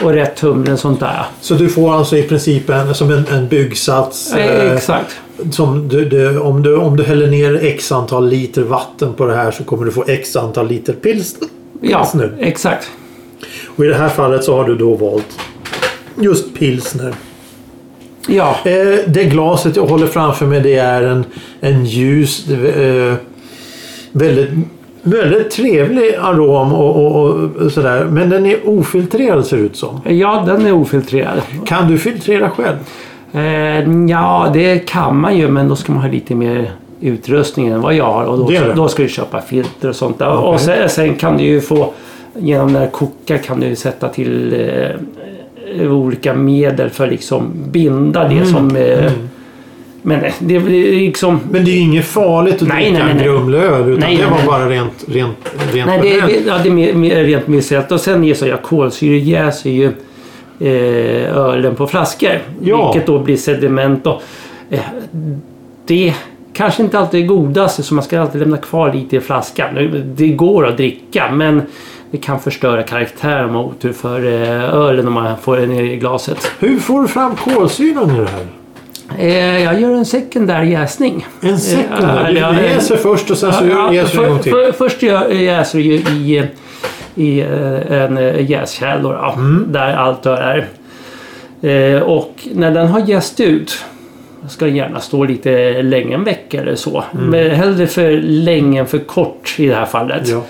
och 0.04 0.10
rätt 0.12 0.40
humle 0.40 0.72
och 0.72 0.78
sånt 0.78 1.00
där. 1.00 1.26
Så 1.40 1.54
du 1.54 1.68
får 1.68 1.94
alltså 1.94 2.16
i 2.16 2.22
princip 2.22 2.70
en, 2.70 2.94
som 2.94 3.10
en, 3.12 3.26
en 3.32 3.48
byggsats. 3.48 4.34
Eh, 4.34 4.46
eh, 4.46 4.72
Exakt. 4.72 5.20
Som 5.50 5.88
du, 5.88 6.04
du, 6.04 6.38
om, 6.38 6.62
du, 6.62 6.76
om 6.76 6.96
du 6.96 7.02
häller 7.02 7.26
ner 7.26 7.58
x 7.62 7.92
antal 7.92 8.28
liter 8.28 8.62
vatten 8.62 9.12
på 9.14 9.26
det 9.26 9.34
här 9.34 9.50
så 9.50 9.64
kommer 9.64 9.84
du 9.84 9.90
få 9.90 10.04
x 10.06 10.36
antal 10.36 10.68
liter 10.68 10.92
pils. 10.92 11.36
Ja, 11.80 11.98
pilsner. 11.98 12.32
exakt. 12.40 12.90
Och 13.76 13.84
i 13.84 13.88
det 13.88 13.94
här 13.94 14.08
fallet 14.08 14.44
så 14.44 14.56
har 14.56 14.64
du 14.64 14.76
då 14.76 14.94
valt 14.94 15.38
just 16.20 16.54
pilsner. 16.54 17.14
Ja, 18.28 18.56
Eh, 18.64 18.98
det 19.06 19.24
glaset 19.24 19.76
jag 19.76 19.86
håller 19.86 20.06
framför 20.06 20.46
mig 20.46 20.60
det 20.60 20.74
är 20.74 21.02
en, 21.02 21.24
en 21.60 21.84
ljus, 21.84 22.48
eh, 22.48 23.14
väldigt, 24.12 24.50
väldigt 25.02 25.50
trevlig 25.50 26.14
arom 26.20 26.72
och, 26.72 27.06
och, 27.06 27.50
och 27.56 27.72
sådär. 27.72 28.04
Men 28.04 28.30
den 28.30 28.46
är 28.46 28.68
ofiltrerad 28.68 29.46
ser 29.46 29.56
det 29.56 29.62
ut 29.62 29.76
som. 29.76 30.00
ja, 30.04 30.44
den 30.46 30.66
är 30.66 30.72
ofiltrerad. 30.72 31.42
Kan 31.66 31.88
du 31.88 31.98
filtrera 31.98 32.50
själv? 32.50 32.76
Eh, 33.34 33.90
ja, 34.08 34.50
det 34.52 34.78
kan 34.78 35.16
man 35.20 35.36
ju 35.38 35.48
men 35.48 35.68
då 35.68 35.76
ska 35.76 35.92
man 35.92 36.02
ha 36.02 36.08
lite 36.10 36.34
mer 36.34 36.70
utrustning 37.00 37.68
än 37.68 37.80
vad 37.80 37.94
jag 37.94 38.04
har. 38.12 38.24
Och 38.24 38.50
Det 38.50 38.56
är 38.56 38.62
då, 38.62 38.68
det. 38.68 38.74
då 38.74 38.88
ska 38.88 39.02
du 39.02 39.08
köpa 39.08 39.40
filter 39.40 39.88
och 39.88 39.96
sånt. 39.96 40.16
Okej. 40.22 40.28
Och 40.34 40.60
sen, 40.60 40.88
sen 40.88 41.14
kan 41.14 41.36
du 41.36 41.44
ju 41.44 41.60
få 41.60 41.92
genom 42.38 42.72
den 42.72 42.82
här 42.82 42.90
kokar 42.90 43.38
kan 43.38 43.60
du 43.60 43.76
sätta 43.76 44.08
till 44.08 44.54
eh, 45.80 45.92
olika 45.92 46.34
medel 46.34 46.90
för 46.90 47.06
liksom 47.06 47.52
binda 47.70 48.28
det 48.28 48.34
Mm, 48.34 48.46
som 48.46 48.76
eh, 48.76 49.12
Men 50.02 50.20
det 50.38 50.58
liksom 50.60 51.40
Men 51.50 51.64
det 51.64 51.70
är 51.70 51.74
ju 51.74 51.80
inget 51.80 52.04
farligt 52.04 52.62
att 52.62 52.68
Nej, 52.68 52.90
dricka 52.90 53.04
en 53.08 53.16
nej. 53.16 53.24
grumlöl 53.26 53.88
utan 53.88 54.00
Nej, 54.00 54.16
det 54.16 54.24
var 54.24 54.30
nej. 54.36 54.46
bara 54.46 54.68
rent, 54.68 55.04
rent, 55.08 55.36
rent 55.72 55.86
Nej, 55.86 55.98
det 56.02 56.14
är, 56.18 56.46
ja, 56.46 56.58
det 56.62 56.68
är 56.68 56.72
mer, 56.72 56.92
mer, 56.94 57.24
rent 57.24 57.46
micellt. 57.48 57.92
Och 57.92 58.00
sen 58.00 58.24
är 58.24 58.28
det 58.28 58.34
så 58.34 58.52
att 58.54 58.62
kolsyrejäser 58.62 59.70
ju 59.70 59.92
eh, 60.60 61.36
ölen 61.36 61.74
på 61.74 61.86
flaskor. 61.86 62.38
Ja. 62.62 62.92
Vilket 62.92 63.06
då 63.06 63.18
blir 63.18 63.36
sediment. 63.36 64.06
Och, 64.06 64.22
eh, 64.70 64.80
det 65.86 66.14
kanske 66.52 66.82
inte 66.82 66.98
alltid 66.98 67.22
är 67.24 67.26
godaste 67.26 67.82
så 67.82 67.94
man 67.94 68.04
ska 68.04 68.20
alltid 68.20 68.40
lämna 68.40 68.56
kvar 68.56 68.92
lite 68.92 69.16
i 69.16 69.20
flaskan. 69.20 69.74
Nu, 69.74 70.04
Det 70.16 70.28
går 70.28 70.66
att 70.66 70.76
dricka 70.76 71.30
men 71.32 71.62
det 72.10 72.18
kan 72.18 72.40
förstöra 72.40 72.82
karaktär 72.82 73.44
om 73.44 73.52
man 73.52 73.64
otur 73.64 73.92
för 73.92 74.24
eh, 74.26 74.74
ölen 74.74 75.06
om 75.06 75.12
man 75.12 75.36
får 75.42 75.56
den 75.56 75.72
i 75.72 75.96
glaset. 75.96 76.50
Hur 76.58 76.78
får 76.78 77.02
du 77.02 77.08
fram 77.08 77.34
kolsyran 77.36 78.10
i 78.10 78.18
det 78.20 78.28
här? 78.28 78.46
Eh, 79.18 79.62
jag 79.62 79.80
gör 79.80 79.90
en 79.90 80.04
sekundär 80.06 80.62
jäsning. 80.62 81.26
En 81.40 81.58
second. 81.58 82.06
Ja, 82.36 82.52
du 82.52 82.62
jäser 82.62 82.96
först 82.96 83.30
och 83.30 83.38
sen 83.38 83.52
så 83.52 83.64
Ja, 83.66 83.92
jäser 83.92 84.18
du 84.18 84.24
en 84.24 84.30
gång 84.30 84.38
till. 84.42 84.52
för, 84.52 84.72
först 84.72 85.02
jäser 85.02 85.78
ju 85.78 85.94
i, 85.94 86.44
i 87.14 87.40
eh, 87.40 87.92
en 88.02 88.16
eh, 88.18 89.02
då, 89.02 89.12
då, 89.12 89.34
Mm. 89.36 89.66
där 89.68 89.96
allt 89.96 90.26
är. 90.26 90.66
Eh, 91.62 92.02
och 92.02 92.48
när 92.54 92.70
den 92.70 92.86
har 92.88 93.00
jäst 93.00 93.40
ut 93.40 93.84
ska 94.48 94.64
den 94.64 94.76
gärna 94.76 95.00
stå 95.00 95.24
lite 95.24 95.82
länge, 95.82 96.14
en 96.14 96.24
vecka 96.24 96.60
eller 96.60 96.74
så. 96.74 97.04
Men 97.12 97.50
hellre 97.50 97.86
för 97.86 98.10
länge 98.22 98.80
än 98.80 98.86
för 98.86 98.98
kort 98.98 99.54
i 99.58 99.66
det 99.66 99.74
här 99.74 99.86
fallet. 99.86 100.28
Mm. 100.28 100.40
Ja. 100.40 100.44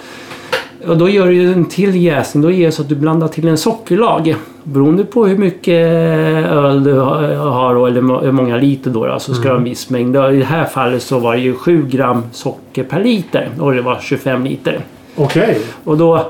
Och 0.90 0.96
då 0.98 1.08
gör 1.08 1.26
du 1.26 1.52
en 1.52 1.64
till 1.64 1.96
jäsning. 1.96 2.42
Då 2.42 2.50
är 2.50 2.66
det 2.66 2.72
så 2.72 2.82
att 2.82 2.88
du 2.88 2.94
blandar 2.94 3.28
till 3.28 3.48
en 3.48 3.58
sockerlag. 3.58 4.34
Beroende 4.62 5.04
på 5.04 5.26
hur 5.26 5.38
mycket 5.38 5.86
öl 6.50 6.84
du 6.84 6.92
har 6.98 7.74
då, 7.74 7.86
eller 7.86 8.22
hur 8.24 8.32
många 8.32 8.56
liter 8.56 8.90
då, 8.90 9.06
då 9.06 9.18
så 9.18 9.34
ska 9.34 9.42
du 9.42 9.48
ha 9.48 9.56
en 9.56 9.64
viss 9.64 9.90
mängd. 9.90 10.16
I 10.16 10.38
det 10.38 10.44
här 10.44 10.64
fallet 10.64 11.02
så 11.02 11.18
var 11.18 11.34
det 11.34 11.40
ju 11.40 11.54
7 11.54 11.86
gram 11.88 12.22
socker 12.32 12.84
per 12.84 13.00
liter 13.04 13.48
och 13.58 13.74
det 13.74 13.82
var 13.82 13.98
25 14.02 14.44
liter. 14.44 14.80
Okej. 15.16 15.58
Och 15.84 15.98
då 15.98 16.26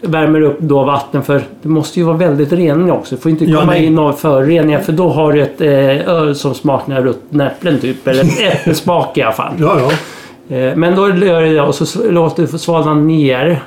värmer 0.00 0.40
du 0.40 0.46
upp 0.46 0.60
då 0.60 0.84
vatten 0.84 1.22
för 1.22 1.42
det 1.62 1.68
måste 1.68 2.00
ju 2.00 2.06
vara 2.06 2.16
väldigt 2.16 2.52
rening 2.52 2.92
också. 2.92 3.14
Det 3.14 3.20
får 3.22 3.30
inte 3.30 3.44
Ja, 3.44 3.60
komma 3.60 3.72
nej. 3.72 3.84
in 3.84 3.94
några 3.94 4.12
föroreningar 4.12 4.78
för 4.80 4.92
då 4.92 5.08
har 5.08 5.32
du 5.32 5.42
ett 5.42 5.60
eh, 5.60 6.08
öl 6.08 6.34
som 6.34 6.54
smakar 6.54 7.02
ruttna 7.02 7.50
äpplen 7.50 7.78
typ. 7.78 8.06
Eller 8.08 8.24
äppelsmak 8.52 9.18
i 9.18 9.22
alla 9.22 9.32
fall. 9.32 9.52
Ja, 9.58 9.80
ja. 9.80 10.56
Eh, 10.56 10.76
Men 10.76 10.94
då 10.96 11.08
gör 11.08 11.42
du 11.42 11.54
det 11.54 11.60
och 11.62 11.74
så 11.74 12.10
låter 12.10 12.42
du 12.42 12.58
svalna 12.58 12.94
ner. 12.94 13.60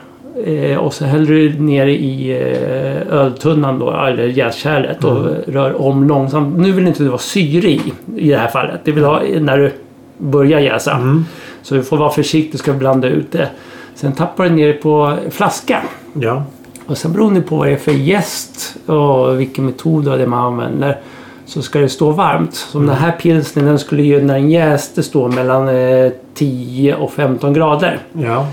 Eh, 0.46 0.78
och 0.78 0.94
så 0.94 1.06
häller 1.06 1.26
du 1.26 1.54
ner 1.60 1.86
i 1.88 2.32
eh, 2.32 3.14
öltunnan 3.18 3.80
då, 3.80 3.92
eller 3.92 4.24
jäskärlet 4.24 5.04
och 5.04 5.26
rör 5.48 5.82
om 5.82 6.08
långsamt. 6.08 6.58
Nu 6.58 6.72
vill 6.72 6.88
inte 6.88 7.04
du 7.04 7.10
ha 7.10 7.18
syre 7.18 7.68
i, 7.68 7.82
i 8.18 8.30
det 8.30 8.38
här 8.38 8.48
fallet. 8.48 8.80
Det 8.84 8.92
vill 8.92 9.04
ha 9.04 9.22
när 9.40 9.58
du 9.58 9.72
börjar 10.18 10.60
jäsa. 10.60 10.92
Mm. 10.96 11.26
Så 11.62 11.76
du 11.76 11.84
får 11.84 11.98
vara 11.98 12.10
försiktig, 12.10 12.60
ska 12.60 12.74
blanda 12.74 13.08
ut 13.08 13.32
det. 13.32 13.50
Sen 13.96 14.12
tappar 14.12 14.44
du 14.44 14.50
ner 14.50 14.68
det 14.68 14.74
på 14.74 15.18
flaska. 15.30 15.82
Ja. 16.14 16.44
Och 16.86 16.98
sen 16.98 17.14
beroende 17.14 17.42
på 17.42 17.56
vad 17.56 17.68
det 17.68 17.74
är 17.74 17.78
för 17.78 17.92
gäst 17.92 18.76
och 18.86 19.40
vilken 19.40 19.66
metod 19.66 20.08
och 20.08 20.18
det 20.18 20.28
man 20.28 20.46
använder 20.46 20.98
så 21.46 21.62
ska 21.62 21.80
det 21.80 21.90
stå 21.90 22.12
varmt. 22.12 22.54
Som 22.54 22.88
den 22.88 22.96
här 22.96 23.12
pilsnen 23.12 23.66
den 23.66 23.80
skulle 23.80 24.04
ju 24.04 24.22
när 24.22 24.34
den 24.34 24.50
jäste 24.50 25.04
stå 25.04 25.28
mellan 25.28 25.70
eh, 25.70 26.12
10 26.34 26.96
och 26.96 27.12
15 27.12 27.54
grader. 27.54 28.00
Ja. 28.14 28.48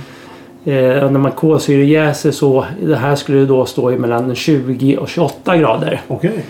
Eh, 0.65 1.05
och 1.05 1.13
när 1.13 1.21
man 1.21 1.33
kolsyrejäser 1.33 2.31
så 2.31 2.65
det 2.83 2.97
här 2.97 3.17
skulle 3.17 3.45
då 3.45 3.65
stå 3.65 3.93
i 3.93 3.99
mellan 3.99 4.35
20 4.35 4.97
och 4.97 5.09
28 5.09 5.57
grader. 5.57 6.01
Okej. 6.09 6.45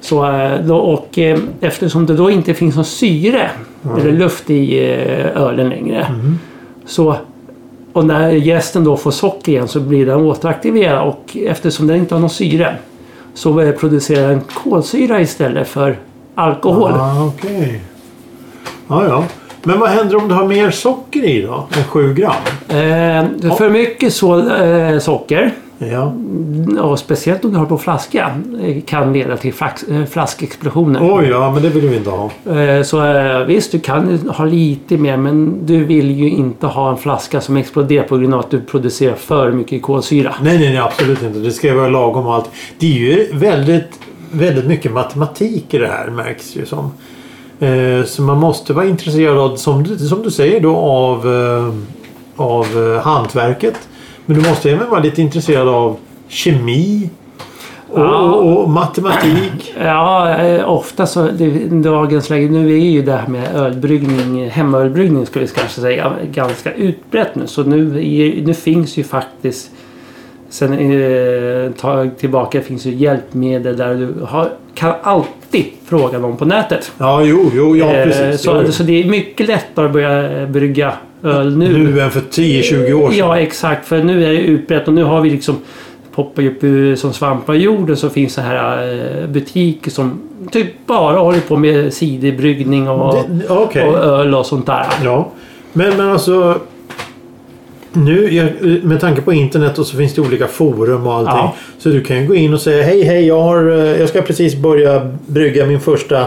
Så, 0.00 0.30
eh, 0.32 0.60
då, 0.64 0.76
och 0.76 1.18
eh, 1.18 1.38
eftersom 1.60 2.06
det 2.06 2.14
då 2.14 2.30
inte 2.30 2.54
finns 2.54 2.76
någon 2.76 2.84
syre 2.84 3.50
eller 3.98 4.12
luft 4.12 4.50
i 4.50 4.78
eh, 4.78 5.42
ölen 5.42 5.68
längre. 5.68 6.06
Så, 6.86 7.16
och 7.92 8.04
när 8.06 8.30
gästen 8.30 8.84
då 8.84 8.96
får 8.96 9.10
socker 9.10 9.52
igen 9.52 9.68
så 9.68 9.80
blir 9.80 10.06
den 10.06 10.20
återaktiverad 10.20 11.08
och 11.08 11.36
eftersom 11.46 11.86
den 11.86 11.96
inte 11.96 12.14
har 12.14 12.20
någon 12.20 12.30
syre 12.30 12.76
så 13.34 13.60
eh, 13.60 13.72
producerar 13.72 14.28
den 14.28 14.40
kolsyra 14.54 15.20
istället 15.20 15.68
för 15.68 15.96
alkohol. 16.34 16.92
Ah, 16.92 17.24
Okej. 17.24 17.80
Ja, 18.88 19.04
ja. 19.06 19.24
Men 19.62 19.80
vad 19.80 19.90
händer 19.90 20.16
om 20.16 20.28
du 20.28 20.34
har 20.34 20.46
mer 20.46 20.70
socker 20.70 21.24
i 21.24 21.42
då? 21.42 21.66
Än 21.76 21.84
7 21.84 22.14
gram? 22.14 22.32
Eh, 22.68 23.56
för 23.56 23.70
mycket 23.70 24.12
så, 24.12 24.48
eh, 24.48 24.98
socker 24.98 25.54
Ja. 25.88 26.12
och 26.80 26.98
speciellt 26.98 27.44
om 27.44 27.52
du 27.52 27.58
har 27.58 27.66
på 27.66 27.78
flaska 27.78 28.30
eh, 28.62 28.82
kan 28.82 29.12
leda 29.12 29.36
till 29.36 29.52
eh, 29.90 30.04
flaskexplosioner. 30.04 31.00
Oj, 31.18 31.28
ja, 31.28 31.50
men 31.52 31.62
det 31.62 31.68
vill 31.68 31.88
vi 31.88 31.96
inte 31.96 32.10
ha. 32.10 32.30
Eh, 32.54 32.82
Så 32.82 33.00
visst, 33.44 33.72
du 33.72 33.80
kan 33.80 34.18
ha 34.28 34.44
lite 34.44 34.96
mer 34.96 35.16
men 35.16 35.66
du 35.66 35.84
vill 35.84 36.10
ju 36.10 36.30
inte 36.30 36.66
ha 36.66 36.90
en 36.90 36.96
flaska 36.96 37.40
som 37.40 37.56
exploderar 37.56 38.04
på 38.04 38.16
grund 38.16 38.34
av 38.34 38.40
att 38.40 38.50
du 38.50 38.60
producerar 38.60 39.14
för 39.14 39.52
mycket 39.52 39.82
kolsyra. 39.82 40.34
Nej, 40.42 40.58
nej, 40.58 40.68
nej, 40.68 40.78
absolut 40.78 41.22
inte. 41.22 41.38
Det 41.38 41.50
ska 41.50 41.74
vara 41.74 41.88
lagom 41.88 42.26
och 42.26 42.34
allt. 42.34 42.50
Det 42.78 42.86
är 42.86 42.98
ju 42.98 43.28
väldigt, 43.32 44.00
väldigt 44.32 44.66
mycket 44.66 44.92
matematik 44.92 45.74
i 45.74 45.78
det 45.78 45.88
här 45.88 46.10
märks 46.10 46.56
ju 46.56 46.66
som. 46.66 46.90
Så 48.06 48.22
man 48.22 48.38
måste 48.38 48.72
vara 48.72 48.86
intresserad 48.86 49.38
av, 49.38 49.56
som 49.56 49.82
du, 49.82 49.98
som 49.98 50.22
du 50.22 50.30
säger 50.30 50.60
då, 50.60 50.76
av, 50.76 51.26
av 52.36 52.98
hantverket. 53.02 53.88
Men 54.26 54.36
du 54.42 54.48
måste 54.48 54.70
även 54.70 54.90
vara 54.90 55.00
lite 55.00 55.22
intresserad 55.22 55.68
av 55.68 55.96
kemi 56.28 57.10
och, 57.90 58.00
Ja. 58.00 58.18
och, 58.18 58.62
och 58.62 58.70
matematik. 58.70 59.74
Ja, 59.82 60.38
eh, 60.38 60.68
ofta 60.70 61.06
så 61.06 61.28
i 61.28 61.68
dagens 61.70 62.30
läge, 62.30 62.48
nu 62.48 62.72
är 62.72 62.90
ju 62.90 63.02
det 63.02 63.12
här 63.12 63.26
med 63.28 63.54
ölbryggning, 63.54 64.50
hemölbryggning 64.50 65.26
skulle 65.26 65.44
jag 65.44 65.54
kanske 65.54 65.80
säga, 65.80 66.12
ganska 66.32 66.72
utbrett 66.72 67.34
nu. 67.34 67.46
Så 67.46 67.62
nu, 67.62 67.84
nu 68.46 68.54
finns 68.54 68.96
ju 68.96 69.04
faktiskt 69.04 69.70
Sen 70.50 70.72
eh, 70.72 71.72
tag 71.72 72.18
tillbaka 72.18 72.60
finns 72.60 72.86
ju 72.86 72.94
hjälpmedel 72.94 73.76
där 73.76 73.94
du 73.94 74.14
har, 74.26 74.48
kan 74.74 74.92
alltid 75.02 75.64
fråga 75.86 76.18
någon 76.18 76.36
på 76.36 76.44
nätet. 76.44 76.92
Ja, 76.98 77.22
jo, 77.22 77.50
jo, 77.54 77.76
ja 77.76 77.86
Eh, 77.92 78.04
precis. 78.04 78.40
så, 78.42 78.50
Jo, 78.50 78.62
jo. 78.66 78.72
så 78.72 78.82
det 78.82 79.02
är 79.02 79.04
mycket 79.06 79.48
lättare 79.48 79.86
att 79.86 79.92
börja 79.92 80.46
brygga 80.46 80.92
öl 81.22 81.56
nu. 81.56 81.78
Nu 81.78 82.00
än 82.00 82.10
för 82.10 82.20
10-20 82.20 82.92
år 82.92 83.08
sedan. 83.10 83.18
Ja 83.18 83.38
exakt, 83.38 83.88
för 83.88 84.02
nu 84.02 84.24
är 84.24 84.28
det 84.28 84.38
utbrett 84.38 84.88
och 84.88 84.94
nu 84.94 85.04
har 85.04 85.20
vi 85.20 85.30
liksom 85.30 85.56
poppar 86.14 86.42
upp 86.46 86.98
som 86.98 87.12
svampar 87.12 87.54
i 87.54 87.58
jorden 87.58 87.96
så 87.96 88.10
finns 88.10 88.34
det 88.36 88.42
här 88.42 88.92
eh, 89.22 89.26
butiker 89.28 89.90
som 89.90 90.20
typ 90.52 90.86
bara 90.86 91.18
håller 91.18 91.40
på 91.40 91.56
med 91.56 91.92
ciderbryggning 91.94 92.88
och, 92.88 93.14
Det- 93.14 93.48
Okej. 93.54 93.84
och 93.88 93.98
öl 93.98 94.34
och 94.34 94.46
sånt 94.46 94.66
där. 94.66 94.86
Ja, 95.04 95.28
men, 95.72 95.96
men 95.96 96.10
alltså. 96.10 96.58
Nu 97.92 98.80
med 98.82 99.00
tanke 99.00 99.20
på 99.20 99.32
internet 99.32 99.78
och 99.78 99.86
så 99.86 99.96
finns 99.96 100.14
det 100.14 100.20
olika 100.20 100.46
forum 100.46 101.06
och 101.06 101.14
allting. 101.14 101.34
Ja. 101.36 101.54
Så 101.78 101.88
du 101.88 102.04
kan 102.04 102.26
gå 102.26 102.34
in 102.34 102.54
och 102.54 102.60
säga 102.60 102.84
hej 102.84 103.02
hej 103.02 103.26
jag, 103.26 103.42
har, 103.42 103.70
eh, 103.70 104.00
jag 104.00 104.08
ska 104.08 104.22
precis 104.22 104.56
börja 104.56 105.10
brygga 105.26 105.66
min 105.66 105.80
första 105.80 106.26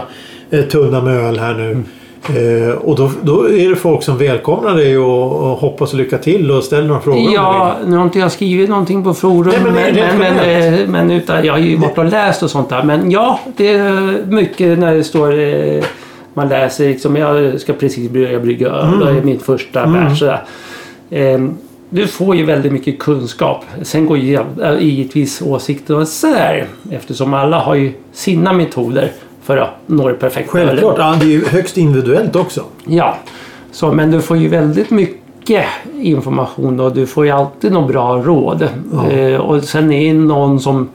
eh, 0.50 0.64
tunna 0.64 1.02
med 1.02 1.16
öl 1.16 1.38
här 1.38 1.54
nu. 1.54 1.70
Mm. 1.70 1.84
Eh, 2.28 2.74
och 2.74 2.96
då, 2.96 3.10
då 3.22 3.50
är 3.50 3.70
det 3.70 3.76
folk 3.76 4.02
som 4.02 4.18
välkomnar 4.18 4.74
dig 4.74 4.98
och, 4.98 5.32
och 5.32 5.58
hoppas 5.58 5.92
lycka 5.92 6.18
till 6.18 6.50
och 6.50 6.64
ställer 6.64 6.88
några 6.88 7.00
frågor 7.00 7.32
Ja, 7.34 7.76
nu 7.86 7.96
har 7.96 8.04
inte 8.04 8.18
jag 8.18 8.32
skrivit 8.32 8.68
någonting 8.70 9.04
på 9.04 9.14
forum. 9.14 9.52
Nej, 9.64 9.94
men 9.94 10.18
men, 10.18 10.36
men, 10.36 10.74
eh, 10.74 10.88
men 10.88 11.10
utan, 11.10 11.44
jag 11.44 11.52
har 11.52 11.60
ju 11.60 11.76
varit 11.76 11.98
och 11.98 12.04
läst 12.04 12.42
och 12.42 12.50
sånt 12.50 12.68
där. 12.68 12.82
Men 12.82 13.10
ja, 13.10 13.40
det 13.56 13.68
är 13.68 14.26
mycket 14.26 14.78
när 14.78 14.94
det 14.94 15.04
står 15.04 15.38
eh, 15.38 15.84
man 16.34 16.48
läser 16.48 16.88
liksom, 16.88 17.16
jag 17.16 17.60
ska 17.60 17.72
precis 17.72 18.10
börja 18.10 18.40
brygga 18.40 18.68
öl. 18.68 18.94
Mm. 18.94 19.00
Det 19.00 19.20
är 19.20 19.24
mitt 19.24 19.42
första 19.42 19.86
batch. 19.86 20.18
sådär. 20.18 20.42
Ehm, 21.14 21.54
Du 21.90 22.06
får 22.06 22.36
ju 22.36 22.44
väldigt 22.44 22.72
mycket 22.72 22.98
kunskap. 22.98 23.64
Sen 23.82 24.06
går 24.06 24.18
ju 24.18 24.38
givetvis 24.80 25.42
åsikterna 25.42 26.02
isär 26.02 26.66
eftersom 26.90 27.34
alla 27.34 27.58
har 27.58 27.74
ju 27.74 27.92
sina 28.12 28.52
metoder 28.52 29.12
för 29.42 29.56
att 29.56 29.70
nå 29.86 30.08
det 30.08 30.14
perfekta. 30.14 30.52
Självklart, 30.52 30.94
ja, 30.98 31.16
det 31.20 31.26
är 31.26 31.30
ju 31.30 31.44
högst 31.44 31.76
individuellt 31.78 32.36
också. 32.36 32.64
Ja, 32.86 33.16
så, 33.72 33.92
men 33.92 34.10
du 34.10 34.20
får 34.20 34.36
ju 34.36 34.48
väldigt 34.48 34.90
mycket 34.90 35.64
information 36.00 36.80
och 36.80 36.94
du 36.94 37.06
får 37.06 37.24
ju 37.24 37.30
alltid 37.30 37.72
något 37.72 37.88
bra 37.88 38.22
råd. 38.22 38.68
Ja. 38.92 39.10
Eh, 39.10 39.40
och 39.40 39.64
sen 39.64 39.92
är 39.92 40.14
det 40.14 40.18
någon 40.20 40.60
som 40.60 40.88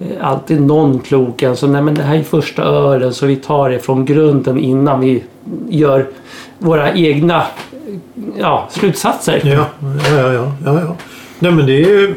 eh, 0.00 0.06
alltid 0.28 0.60
någon 0.60 0.98
klok 0.98 1.42
en. 1.42 1.56
Så 1.56 1.66
nej 1.66 1.82
men 1.82 1.94
det 1.94 2.02
här 2.02 2.16
är 2.16 2.22
första 2.22 2.62
ölen 2.62 3.14
så 3.14 3.26
vi 3.26 3.36
tar 3.36 3.70
det 3.70 3.78
från 3.78 4.04
grunden 4.04 4.58
innan 4.58 5.00
vi 5.00 5.22
gör 5.68 6.06
våra 6.58 6.92
egna 6.94 7.42
ja, 8.38 8.68
slutsatser. 8.70 9.40
Ja, 9.44 9.66
ja, 10.16 10.32
ja. 10.32 10.52
ja, 10.64 10.80
ja. 10.80 10.96
Nej 11.38 11.52
men 11.52 11.66
det 11.66 11.72
är 11.72 11.78
ju... 11.88 12.14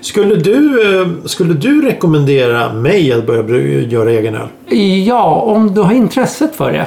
Skulle 0.00 0.34
du, 0.34 0.82
eh, 1.00 1.08
skulle 1.24 1.54
du 1.54 1.82
rekommendera 1.82 2.72
mig 2.72 3.12
att 3.12 3.26
börja 3.26 3.80
göra 3.80 4.10
egen 4.10 4.34
öl? 4.34 4.76
Ja, 5.06 5.24
om 5.34 5.74
du 5.74 5.80
har 5.80 5.92
intresset 5.92 6.56
för 6.56 6.72
det. 6.72 6.86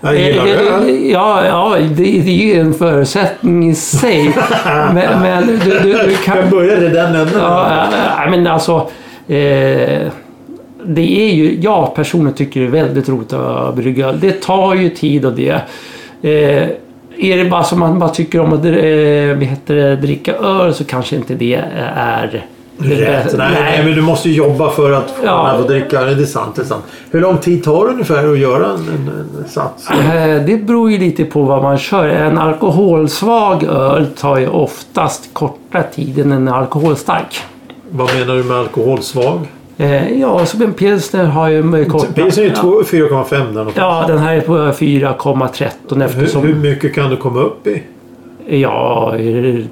Jag 0.00 0.14
Eh, 0.16 0.26
gillar 0.26 0.46
öl. 0.46 0.86
det- 0.86 1.08
Ja, 1.08 1.46
ja 1.46 1.76
det, 1.80 2.04
det 2.04 2.28
är 2.30 2.54
ju 2.54 2.60
en 2.60 2.74
förutsättning 2.74 3.70
i 3.70 3.74
sig. 3.74 4.24
men, 4.94 5.20
men 5.22 5.46
du, 5.46 5.56
du, 5.58 5.92
du 5.92 6.16
kan... 6.24 6.36
Jag 6.36 6.50
börjar 6.50 6.76
i 6.82 6.88
den 6.88 7.06
änden. 7.14 7.28
Ja, 7.40 7.86
men 8.30 8.46
alltså. 8.46 8.90
Eh, 9.28 10.08
det 10.88 11.20
är 11.30 11.34
ju, 11.34 11.58
jag 11.60 11.94
personligen 11.94 12.34
tycker 12.36 12.60
det 12.60 12.66
är 12.66 12.70
väldigt 12.70 13.08
roligt 13.08 13.32
att 13.32 13.74
brygga 13.76 14.06
öl. 14.08 14.20
Det 14.20 14.40
tar 14.42 14.74
ju 14.74 14.90
tid 14.90 15.24
och 15.24 15.32
det. 15.32 15.60
Eh, 16.22 16.68
är 17.18 17.36
det 17.44 17.50
bara 17.50 17.64
som 17.64 17.80
man 17.80 17.98
bara 17.98 18.10
tycker 18.10 18.40
om 18.40 18.52
att 18.52 18.64
eh, 18.64 18.70
heter 18.70 19.74
det, 19.74 19.96
dricka 19.96 20.34
öl 20.34 20.74
så 20.74 20.84
kanske 20.84 21.16
inte 21.16 21.34
det 21.34 21.54
är 21.96 22.26
det 22.32 22.42
Rätt. 22.78 23.34
Nej, 23.38 23.48
nej, 23.54 23.84
men 23.84 23.94
du 23.94 24.00
måste 24.02 24.28
ju 24.28 24.34
jobba 24.34 24.70
för 24.70 24.92
att 24.92 25.10
få 25.10 25.24
Ja. 25.26 25.56
få 25.62 25.68
dricka. 25.68 26.04
Det 26.04 26.22
är 26.22 26.24
sant, 26.26 26.56
det 26.56 26.62
är 26.62 26.66
sant. 26.66 26.84
Hur 27.10 27.20
lång 27.20 27.38
tid 27.38 27.64
tar 27.64 27.84
det 27.86 27.92
ungefär 27.92 28.32
att 28.32 28.38
göra 28.38 28.66
en, 28.66 28.72
en, 28.74 29.08
en 29.38 29.48
sats? 29.48 29.90
Eh, 29.90 30.42
Det 30.46 30.66
beror 30.66 30.90
ju 30.90 30.98
lite 30.98 31.24
på 31.24 31.42
vad 31.42 31.62
man 31.62 31.78
kör. 31.78 32.08
En 32.08 32.38
alkoholsvag 32.38 33.62
öl 33.64 34.06
tar 34.06 34.38
ju 34.38 34.48
oftast 34.48 35.28
kortare 35.32 35.82
tid 35.94 36.18
än 36.18 36.32
en 36.32 36.48
alkoholstark. 36.48 37.40
Vad 37.90 38.14
menar 38.14 38.34
du 38.34 38.42
med 38.44 38.56
alkoholsvag? 38.56 39.38
Eh, 39.78 40.20
Ja, 40.20 40.46
så 40.46 40.62
en 40.64 40.72
pilsner 40.72 41.24
har 41.24 41.48
ju. 41.48 41.62
Pilsner 42.14 42.44
är 42.44 42.48
ju 42.48 42.54
två- 42.54 42.82
4,5 42.82 43.30
där 43.30 43.52
någonstans. 43.52 43.74
Ja, 43.76 44.04
den 44.08 44.18
här 44.18 44.36
är 44.36 44.40
på 44.40 44.52
4,13 44.72 46.02
eftersom... 46.04 46.42
hur, 46.42 46.54
hur 46.54 46.60
mycket 46.70 46.94
kan 46.94 47.10
du 47.10 47.16
komma 47.16 47.40
upp 47.40 47.66
i? 47.66 47.82
Ja, 48.48 49.10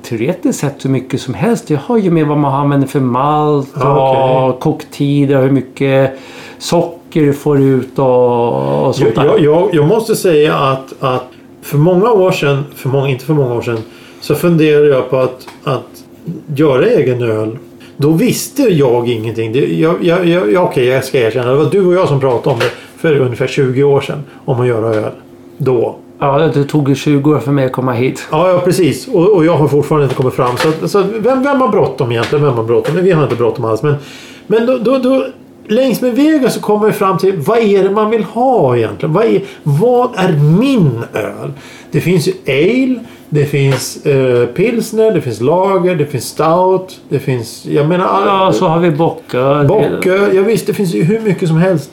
teoretiskt 0.03 0.59
sett 0.61 0.85
hur 0.85 0.91
mycket 0.91 1.21
som 1.21 1.35
helst. 1.35 1.69
Det 1.69 1.81
har 1.85 1.99
ju 1.99 2.11
med 2.11 2.27
vad 2.27 2.39
man 2.39 2.55
använder 2.55 2.89
för 2.89 3.01
malt 3.01 3.73
och 3.77 4.61
koktider 4.61 5.37
och 5.37 5.43
hur 5.43 5.51
mycket 5.51 6.11
socker 6.59 7.21
du 7.21 7.33
får 7.33 7.61
ut 7.61 7.99
och, 7.99 8.87
och 8.87 8.95
sånt 8.97 9.11
Jag, 9.17 9.25
där. 9.25 9.31
jag, 9.33 9.41
jag, 9.41 9.69
jag 9.75 9.87
måste 9.89 10.17
säga 10.17 10.55
att, 10.55 10.95
att 11.01 11.25
för 11.63 11.79
många 11.79 12.11
år 12.11 12.31
sedan, 12.33 12.65
för 12.75 12.89
många, 12.89 13.09
inte 13.09 13.25
för 13.25 13.35
många 13.35 13.55
år 13.55 13.63
sedan, 13.63 13.79
så 14.21 14.35
funderade 14.35 14.87
jag 14.89 15.11
på 15.11 15.19
att, 15.19 15.47
att 15.65 16.05
göra 16.57 16.87
egen 16.87 17.23
öl. 17.23 17.59
Då 17.97 18.11
visste 18.11 18.63
jag 18.63 19.09
ingenting. 19.09 19.53
Det, 19.53 19.75
jag, 19.75 20.05
jag, 20.05 20.27
jag, 20.27 20.53
ja, 20.53 20.61
okej, 20.61 20.85
jag 20.85 21.05
ska 21.05 21.19
erkänna. 21.19 21.51
Det 21.51 21.57
var 21.57 21.71
du 21.71 21.87
och 21.87 21.95
jag 21.95 22.09
som 22.09 22.21
pratade 22.21 22.55
om 22.55 22.61
det 22.61 22.71
för 22.97 23.21
ungefär 23.21 23.47
20 23.47 23.83
år 23.83 24.01
sedan. 24.01 24.25
Om 24.45 24.61
att 24.61 24.67
göra 24.67 24.95
öl. 24.95 25.13
Då. 25.59 25.97
Ja, 26.19 26.39
det 26.39 26.65
tog 26.65 26.97
20 26.97 27.35
år 27.35 27.39
för 27.39 27.53
mig 27.53 27.65
att 27.65 27.73
komma 27.73 27.93
hit. 27.93 28.27
Ja, 28.31 28.51
ja 28.51 28.61
precis. 28.61 29.09
Och, 29.09 29.29
och 29.29 29.45
jag 29.45 29.57
har 29.57 29.69
fortfarande 29.69 30.05
inte 30.05 30.17
kommit 30.17 30.35
fram. 30.35 30.57
Så, 30.57 30.89
så 30.89 31.03
vem, 31.03 31.43
vem 31.43 31.61
har 31.61 31.69
bråttom 31.69 32.13
egentligen? 32.13 32.45
Vem 32.45 32.55
har 32.55 32.65
bråttom? 32.65 32.97
Vi 32.97 33.11
har 33.11 33.23
inte 33.23 33.37
bråttom 33.37 33.65
alls. 33.65 33.83
Men, 33.83 33.95
men 34.47 34.67
då, 34.67 34.79
då, 34.79 34.99
då, 34.99 35.27
längs 35.69 36.01
med 36.01 36.17
vägen 36.17 36.51
så 36.51 36.61
kommer 36.61 36.87
vi 36.87 36.93
fram 36.93 37.19
till 37.19 37.37
vad 37.37 37.59
är 37.59 37.83
det 37.83 37.91
man 37.91 38.11
vill 38.11 38.25
ha 38.25 38.77
egentligen? 38.77 39.13
Vad 39.13 39.25
är, 39.25 39.43
vad 39.63 40.11
är 40.17 40.33
min 40.33 41.03
öl? 41.13 41.53
Det 41.91 42.01
finns 42.01 42.29
ju 42.29 42.33
ale, 42.47 43.01
det 43.35 43.45
finns 43.45 44.07
eh, 44.07 44.47
pilsner, 44.47 45.11
det 45.11 45.21
finns 45.21 45.41
lager, 45.41 45.95
det 45.95 46.07
finns 46.07 46.29
stout, 46.29 47.01
det 47.09 47.19
finns... 47.19 47.67
Jag 47.67 47.89
menar... 47.89 48.05
Ja, 48.05 48.53
så 48.53 48.67
har 48.67 48.79
vi 48.79 48.91
bocköl. 48.91 49.67
Bocköl, 49.67 50.37
ja 50.37 50.43
visst 50.43 50.67
det 50.67 50.75
finns 50.75 50.95
ju 50.95 51.03
hur 51.03 51.21
mycket 51.21 51.49
som 51.49 51.57
helst. 51.57 51.91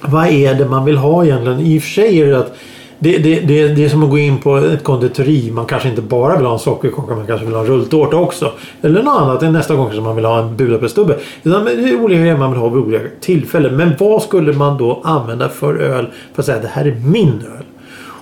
Vad 0.00 0.26
är 0.26 0.54
det 0.54 0.66
man 0.66 0.84
vill 0.84 0.96
ha 0.96 1.24
egentligen? 1.24 1.60
I 1.60 1.78
och 1.78 1.82
för 1.82 1.90
sig 1.90 2.20
är 2.20 2.26
det 2.26 2.38
att 2.38 2.56
det, 2.98 3.18
det, 3.18 3.40
det, 3.40 3.68
det 3.68 3.84
är 3.84 3.88
som 3.88 4.02
att 4.02 4.10
gå 4.10 4.18
in 4.18 4.38
på 4.38 4.56
ett 4.56 4.84
konditori. 4.84 5.50
Man 5.50 5.66
kanske 5.66 5.88
inte 5.88 6.02
bara 6.02 6.36
vill 6.36 6.46
ha 6.46 6.52
en 6.52 6.58
sockerkaka, 6.58 7.14
man 7.14 7.26
kanske 7.26 7.46
vill 7.46 7.54
ha 7.54 7.60
en 7.60 7.66
rulltårta 7.66 8.16
också. 8.16 8.52
Eller 8.82 9.02
något 9.02 9.20
annat. 9.20 9.52
Nästa 9.52 9.74
gång 9.74 9.86
kanske 9.86 10.02
man 10.02 10.16
vill 10.16 10.24
ha 10.24 10.38
en 10.38 10.56
Budapeststubbe. 10.56 11.16
Det 11.42 11.50
är 11.50 12.04
olika 12.04 12.20
grejer 12.20 12.36
man 12.36 12.50
vill 12.50 12.60
ha 12.60 12.68
vid 12.68 12.82
olika 12.82 13.04
tillfällen. 13.20 13.76
Men 13.76 13.92
vad 13.98 14.22
skulle 14.22 14.52
man 14.52 14.78
då 14.78 15.00
använda 15.04 15.48
för 15.48 15.76
öl 15.76 16.06
för 16.34 16.42
att 16.42 16.46
säga 16.46 16.56
att 16.56 16.62
det 16.62 16.70
här 16.72 16.84
är 16.84 16.94
min 17.04 17.42
öl? 17.58 17.64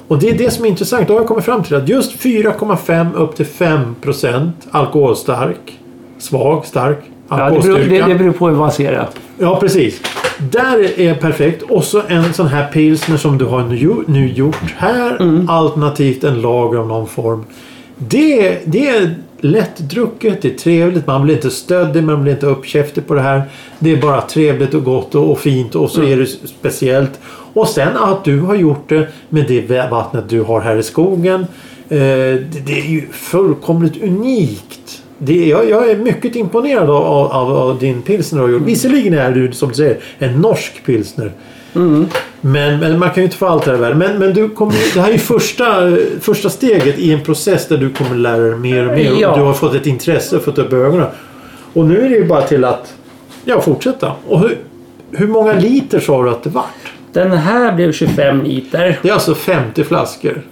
Och 0.08 0.18
det 0.18 0.30
är 0.30 0.38
det 0.38 0.50
som 0.50 0.64
är 0.64 0.68
intressant. 0.68 1.08
Då 1.08 1.14
har 1.14 1.20
jag 1.20 1.28
kommit 1.28 1.44
fram 1.44 1.62
till 1.62 1.76
att 1.76 1.88
just 1.88 2.12
4,5 2.12 3.14
upp 3.14 3.36
till 3.36 3.46
5 3.46 3.94
procent 4.00 4.66
alkoholstark, 4.70 5.78
svag, 6.18 6.66
stark 6.66 6.98
Ja, 7.28 7.36
det, 7.36 7.42
beror, 7.42 7.56
alkoholstyrka. 7.56 8.06
det, 8.06 8.12
det 8.12 8.18
beror 8.18 8.32
på 8.32 8.48
hur 8.48 8.56
man 8.56 8.72
ser 8.72 8.92
det. 8.92 9.06
Ja, 9.38 9.60
precis. 9.60 10.00
Där 10.38 11.00
är 11.00 11.14
perfekt. 11.14 11.62
Och 11.62 11.84
så 11.84 12.02
en 12.08 12.32
sån 12.32 12.46
här 12.46 12.72
pilsner 12.72 13.16
som 13.16 13.38
du 13.38 13.44
har 13.44 13.62
nu, 13.62 13.94
nu 14.06 14.28
gjort 14.32 14.74
här. 14.76 15.22
Mm. 15.22 15.48
Alternativt 15.50 16.24
en 16.24 16.40
lager 16.40 16.78
av 16.78 16.86
någon 16.86 17.06
form. 17.06 17.44
Det, 17.96 18.58
det 18.64 18.88
är 18.88 19.14
lättdrucket, 19.40 20.42
det 20.42 20.48
är 20.54 20.58
trevligt. 20.58 21.06
Man 21.06 21.22
blir 21.24 21.34
inte 21.34 21.50
stöddig, 21.50 22.02
man 22.04 22.22
blir 22.22 22.32
inte 22.32 22.46
uppkäftig 22.46 23.06
på 23.06 23.14
det 23.14 23.20
här. 23.20 23.42
Det 23.78 23.92
är 23.92 23.96
bara 23.96 24.20
trevligt 24.20 24.74
och 24.74 24.84
gott 24.84 25.14
och, 25.14 25.30
och 25.30 25.38
fint 25.38 25.74
och 25.74 25.90
så 25.90 26.00
Mm. 26.00 26.12
är 26.12 26.16
det 26.16 26.26
speciellt. 26.48 27.20
Och 27.52 27.68
sen 27.68 27.96
att 27.96 28.24
du 28.24 28.40
har 28.40 28.54
gjort 28.54 28.88
det 28.88 29.08
med 29.28 29.44
det 29.48 29.90
vattnet 29.90 30.24
du 30.28 30.40
har 30.42 30.60
här 30.60 30.76
i 30.76 30.82
skogen. 30.82 31.40
Eh, 31.88 31.98
det, 31.98 32.66
det 32.66 32.80
är 32.80 32.90
ju 32.90 33.06
fullkomligt 33.12 34.02
unikt. 34.02 35.02
Det, 35.18 35.46
jag, 35.48 35.70
jag 35.70 35.90
är 35.90 35.96
mycket 35.96 36.36
imponerad 36.36 36.90
av, 36.90 37.04
av, 37.32 37.56
av 37.56 37.78
din 37.78 38.02
pilsner 38.02 38.38
du 38.38 38.44
har 38.44 38.52
gjort. 38.52 38.62
Visserligen 38.62 39.14
är 39.14 39.30
du 39.32 39.52
som 39.52 39.68
du 39.68 39.74
säger 39.74 39.98
en 40.18 40.40
norsk 40.40 40.82
pilsner. 40.86 41.32
Men, 42.40 42.78
men 42.80 42.98
man 42.98 43.08
kan 43.10 43.16
ju 43.16 43.22
inte 43.24 43.36
få 43.36 43.46
allt 43.46 43.66
här 43.66 43.74
i 43.74 43.76
världen. 43.76 43.98
Men, 43.98 44.18
men 44.18 44.34
du 44.34 44.48
kommer, 44.48 44.94
det 44.94 45.00
här 45.00 45.08
är 45.08 45.12
ju 45.12 45.18
första, 45.18 45.96
första 46.20 46.50
steget 46.50 46.98
i 46.98 47.12
en 47.12 47.20
process 47.20 47.68
där 47.68 47.76
du 47.78 47.90
kommer 47.90 48.16
lära 48.16 48.36
dig 48.42 48.56
mer 48.56 48.88
och 48.88 48.94
mer. 48.94 49.12
Ja. 49.20 49.30
Och 49.30 49.38
du 49.38 49.44
har 49.44 49.52
fått 49.52 49.74
ett 49.74 49.86
intresse 49.86 50.36
och 50.36 50.42
fått 50.42 50.58
upp 50.58 50.72
ögonen. 50.72 51.06
Och 51.72 51.84
nu 51.84 51.98
är 52.04 52.08
det 52.08 52.14
ju 52.16 52.24
bara 52.24 52.42
till 52.42 52.64
att 52.64 52.94
ja, 53.44 53.60
fortsätta. 53.60 54.12
Och 54.28 54.40
hur, 54.40 54.58
hur 55.12 55.26
många 55.28 55.52
liter 55.52 56.00
sa 56.00 56.22
du 56.22 56.30
att 56.30 56.42
det 56.42 56.50
vart? 56.50 56.64
Den 57.12 57.32
här 57.32 57.72
blev 57.72 57.92
25 57.92 58.42
liter. 58.42 58.98
Det 59.02 59.08
är 59.08 59.12
alltså 59.12 59.34
50 59.34 59.84
flaskor. 59.84 60.42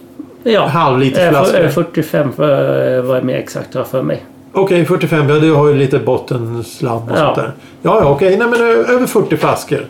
Ja. 0.42 0.66
Halvliters 0.66 1.18
Eh, 1.22 1.30
flaskor. 1.30 1.52
för- 1.58 1.64
eh, 1.64 1.70
45 1.70 2.32
för, 2.32 3.02
var 3.02 3.20
mer 3.22 3.36
exakt 3.36 3.74
har 3.74 3.80
jag 3.80 3.88
för 3.88 4.02
mig. 4.02 4.24
Okej, 4.52 4.84
45. 4.84 5.28
Ja, 5.28 5.34
du 5.38 5.52
har 5.52 5.68
ju 5.68 5.74
lite 5.74 5.98
bottenslam 5.98 7.02
och 7.02 7.10
Ja. 7.10 7.16
sånt 7.16 7.36
där. 7.36 7.52
Ja, 7.82 8.00
ja 8.02 8.10
okej. 8.10 8.36
Nej, 8.38 8.48
men 8.48 8.60
ö- 8.60 8.84
över 8.94 9.06
40 9.06 9.36
flaskor. 9.36 9.86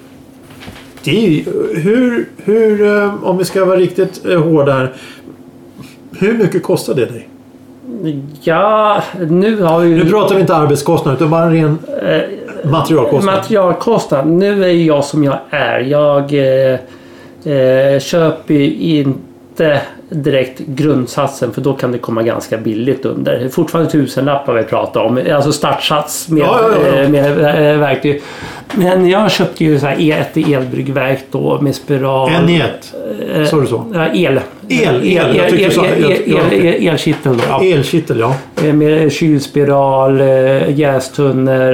Det 1.07 1.27
är 1.27 1.31
ju, 1.31 1.45
hur, 1.81 2.29
hur, 2.45 2.87
eh, 2.87 3.25
om 3.25 3.39
vi 3.39 3.45
ska 3.45 3.65
vara 3.65 3.77
riktigt 3.77 4.27
eh, 4.27 4.43
hårda 4.43 4.73
här. 4.73 4.93
Hur 6.19 6.39
mycket 6.39 6.63
kostar 6.63 6.95
det 6.95 7.07
dig? 7.07 7.29
Ja, 8.43 9.03
nu 9.29 9.63
har 9.63 9.81
vi 9.81 9.89
ju... 9.89 10.05
Nu 10.05 10.11
pratar 10.11 10.35
vi 10.35 10.41
inte 10.41 10.57
arbetskostnad 10.57 11.15
utan 11.15 11.31
bara 11.31 11.51
ren 11.51 11.79
eh, 12.03 12.71
materialkostnad. 12.71 13.35
Materialkostnad. 13.35 14.27
Nu 14.27 14.65
är 14.65 14.69
jag 14.69 15.05
som 15.05 15.25
jag 15.25 15.39
är. 15.51 15.81
Jag 15.81 16.33
eh, 16.33 16.79
eh, 17.55 18.01
köper 18.01 18.55
ju 18.55 18.71
inte 18.71 19.81
direkt 20.09 20.61
grundsatsen 20.67 21.53
för 21.53 21.61
då 21.61 21.73
kan 21.73 21.93
det 21.93 21.99
komma 21.99 22.23
ganska 22.23 22.57
billigt 22.59 23.05
under. 23.05 23.49
Fortfarande 23.49 23.91
tusenlappar 23.91 24.55
vi 24.55 24.63
pratar 24.63 25.01
om. 25.01 25.21
Alltså 25.35 25.53
startsats 25.53 26.29
med, 26.29 26.43
Ja, 26.43 26.59
ja, 26.63 26.69
ja, 26.93 27.03
eh, 27.03 27.09
med 27.09 27.31
eh, 27.73 27.79
verktyg. 27.79 28.23
Men 28.75 29.09
jag 29.09 29.31
köpte 29.31 29.65
ju 29.65 29.81
så 29.81 29.87
här 29.87 29.97
E- 30.01 30.13
ett 30.21 30.37
elbryggverk 30.49 31.25
då 31.31 31.59
med 31.61 31.75
spiral. 31.75 32.31
En 32.43 32.49
i 32.49 32.57
ett. 32.61 32.95
Eh, 33.37 33.45
Sa 33.45 33.61
du 33.61 33.67
så? 33.67 33.85
Ja, 33.95 34.07
el. 34.15 34.41
Elkittel 34.69 35.71
då. 37.49 37.65
Elkittel, 37.65 38.19
ja. 38.19 38.37
Med 38.73 39.13
kylspiral, 39.13 40.21
jästunnor. 40.69 41.73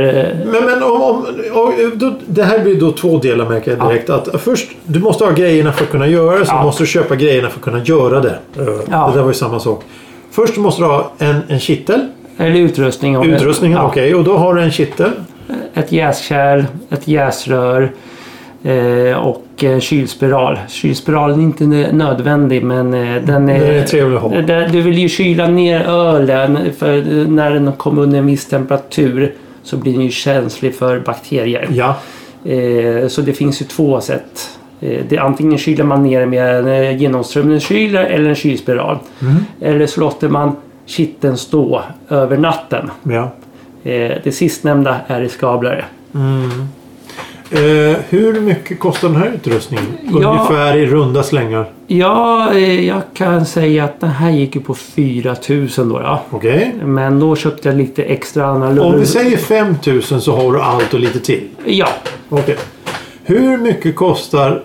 Men, 0.52 0.64
men 0.64 0.82
om, 0.82 1.02
om, 1.02 1.26
om, 1.52 1.72
då, 1.94 2.14
det 2.26 2.42
här 2.42 2.58
blir 2.58 2.80
då 2.80 2.92
två 2.92 3.18
delar 3.18 3.48
märker 3.48 3.76
jag 3.76 3.88
direkt. 3.88 4.10
Att 4.10 4.28
först, 4.42 4.68
du 4.84 5.00
måste 5.00 5.24
ha 5.24 5.32
grejerna 5.32 5.72
för 5.72 5.84
att 5.84 5.90
kunna 5.90 6.06
göra 6.06 6.38
det. 6.38 6.44
Ja. 6.48 6.62
måste 6.62 6.82
du 6.82 6.86
köpa 6.86 7.16
grejerna 7.16 7.48
för 7.48 7.58
att 7.58 7.64
kunna 7.64 7.82
göra 7.84 8.20
det. 8.22 8.38
Eh, 8.62 8.68
Ja. 8.90 9.06
Det 9.08 9.14
där 9.14 9.22
var 9.22 9.28
ju 9.28 9.34
samma 9.34 9.60
sak. 9.60 9.84
Först 10.30 10.56
måste 10.56 10.82
du 10.82 10.86
ha 10.86 11.12
en, 11.18 11.36
en 11.48 11.58
kittel. 11.60 12.08
Eller 12.38 12.56
utrustning. 12.60 13.24
Utrustningen, 13.24 13.78
ja. 13.78 13.86
okej. 13.86 14.14
Och 14.14 14.24
då 14.24 14.36
har 14.36 14.54
du 14.54 14.62
en 14.62 14.70
kittel. 14.70 15.10
Ett 15.74 15.92
jäskärl, 15.92 16.64
ett 16.90 17.08
jäsrör 17.08 17.92
eh, 18.62 19.16
och 19.18 19.64
eh, 19.64 19.80
kylspiral. 19.80 20.58
Kylspiralen 20.68 21.38
är 21.40 21.42
inte 21.44 21.64
nö- 21.64 21.92
nödvändig 21.92 22.64
men 22.64 22.94
eh, 22.94 23.22
den 23.22 23.48
är... 23.48 23.60
Den 23.60 23.76
är 23.76 23.84
trevlig 23.86 24.16
att 24.16 24.22
ha. 24.22 24.30
Du 24.72 24.80
vill 24.82 24.98
ju 24.98 25.08
kyla 25.08 25.46
ner 25.46 25.80
ölen 25.80 26.58
för 26.78 27.02
när 27.28 27.50
den 27.50 27.72
kommer 27.72 28.02
under 28.02 28.18
en 28.18 28.26
viss 28.26 28.46
temperatur 28.46 29.34
så 29.62 29.76
blir 29.76 29.92
den 29.92 30.02
ju 30.02 30.10
känslig 30.10 30.74
för 30.74 31.00
bakterier. 31.00 31.68
Ja. 31.70 31.96
Eh, 32.52 33.08
så 33.08 33.20
det 33.20 33.32
finns 33.32 33.62
ju 33.62 33.66
två 33.66 34.00
sätt. 34.00 34.48
Eh, 34.82 35.00
det, 35.08 35.18
antingen 35.18 35.58
kyler 35.58 35.84
man 35.84 36.02
ner 36.02 36.26
med 36.26 36.56
en 36.56 36.68
eh, 36.68 36.96
genomströmningskylare 36.96 38.06
eller 38.06 38.28
en 38.28 38.34
kylspiral. 38.34 38.98
Mm. 39.20 39.34
Eller 39.60 39.86
så 39.86 40.00
låter 40.00 40.28
man 40.28 40.56
kitteln 40.86 41.36
stå 41.36 41.82
över 42.08 42.36
natten. 42.36 42.90
ja. 43.02 43.30
Eh, 43.84 44.12
det 44.24 44.32
sistnämnda 44.32 44.96
är 45.06 45.20
riskablare. 45.20 45.84
Eh, 47.50 47.96
hur 48.08 48.40
mycket 48.40 48.80
kostar 48.80 49.08
den 49.08 49.16
här 49.16 49.32
utrustningen? 49.34 49.86
Ja. 50.20 50.30
Ungefär 50.30 50.76
i 50.76 50.86
runda 50.86 51.22
slängar. 51.22 51.70
Ja, 51.86 52.52
eh, 52.54 52.86
jag 52.86 53.02
kan 53.14 53.46
säga 53.46 53.84
att 53.84 54.00
den 54.00 54.10
här 54.10 54.30
gick 54.30 54.54
ju 54.54 54.60
på 54.60 54.74
4000 54.74 55.88
då. 55.88 56.00
Ja. 56.00 56.22
Okej. 56.30 56.74
Men 56.84 57.20
då 57.20 57.36
köpte 57.36 57.68
jag 57.68 57.78
lite 57.78 58.02
extra 58.02 58.46
annorlunda. 58.46 58.82
Om 58.82 59.00
vi 59.00 59.06
säger 59.06 59.36
5000 59.36 60.20
så 60.20 60.36
har 60.36 60.52
du 60.52 60.60
allt 60.60 60.94
och 60.94 61.00
lite 61.00 61.20
till. 61.20 61.48
Ja, 61.64 61.88
Okej. 62.28 62.56
Hur 63.24 63.56
mycket 63.58 63.96
kostar 63.96 64.62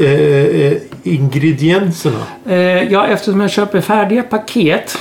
eh, 0.00 0.72
ingredienserna? 1.02 2.18
eh, 2.48 2.92
ja, 2.92 3.06
eftersom 3.06 3.40
jag 3.40 3.50
köper 3.50 3.80
färdiga 3.80 4.22
paket 4.22 4.98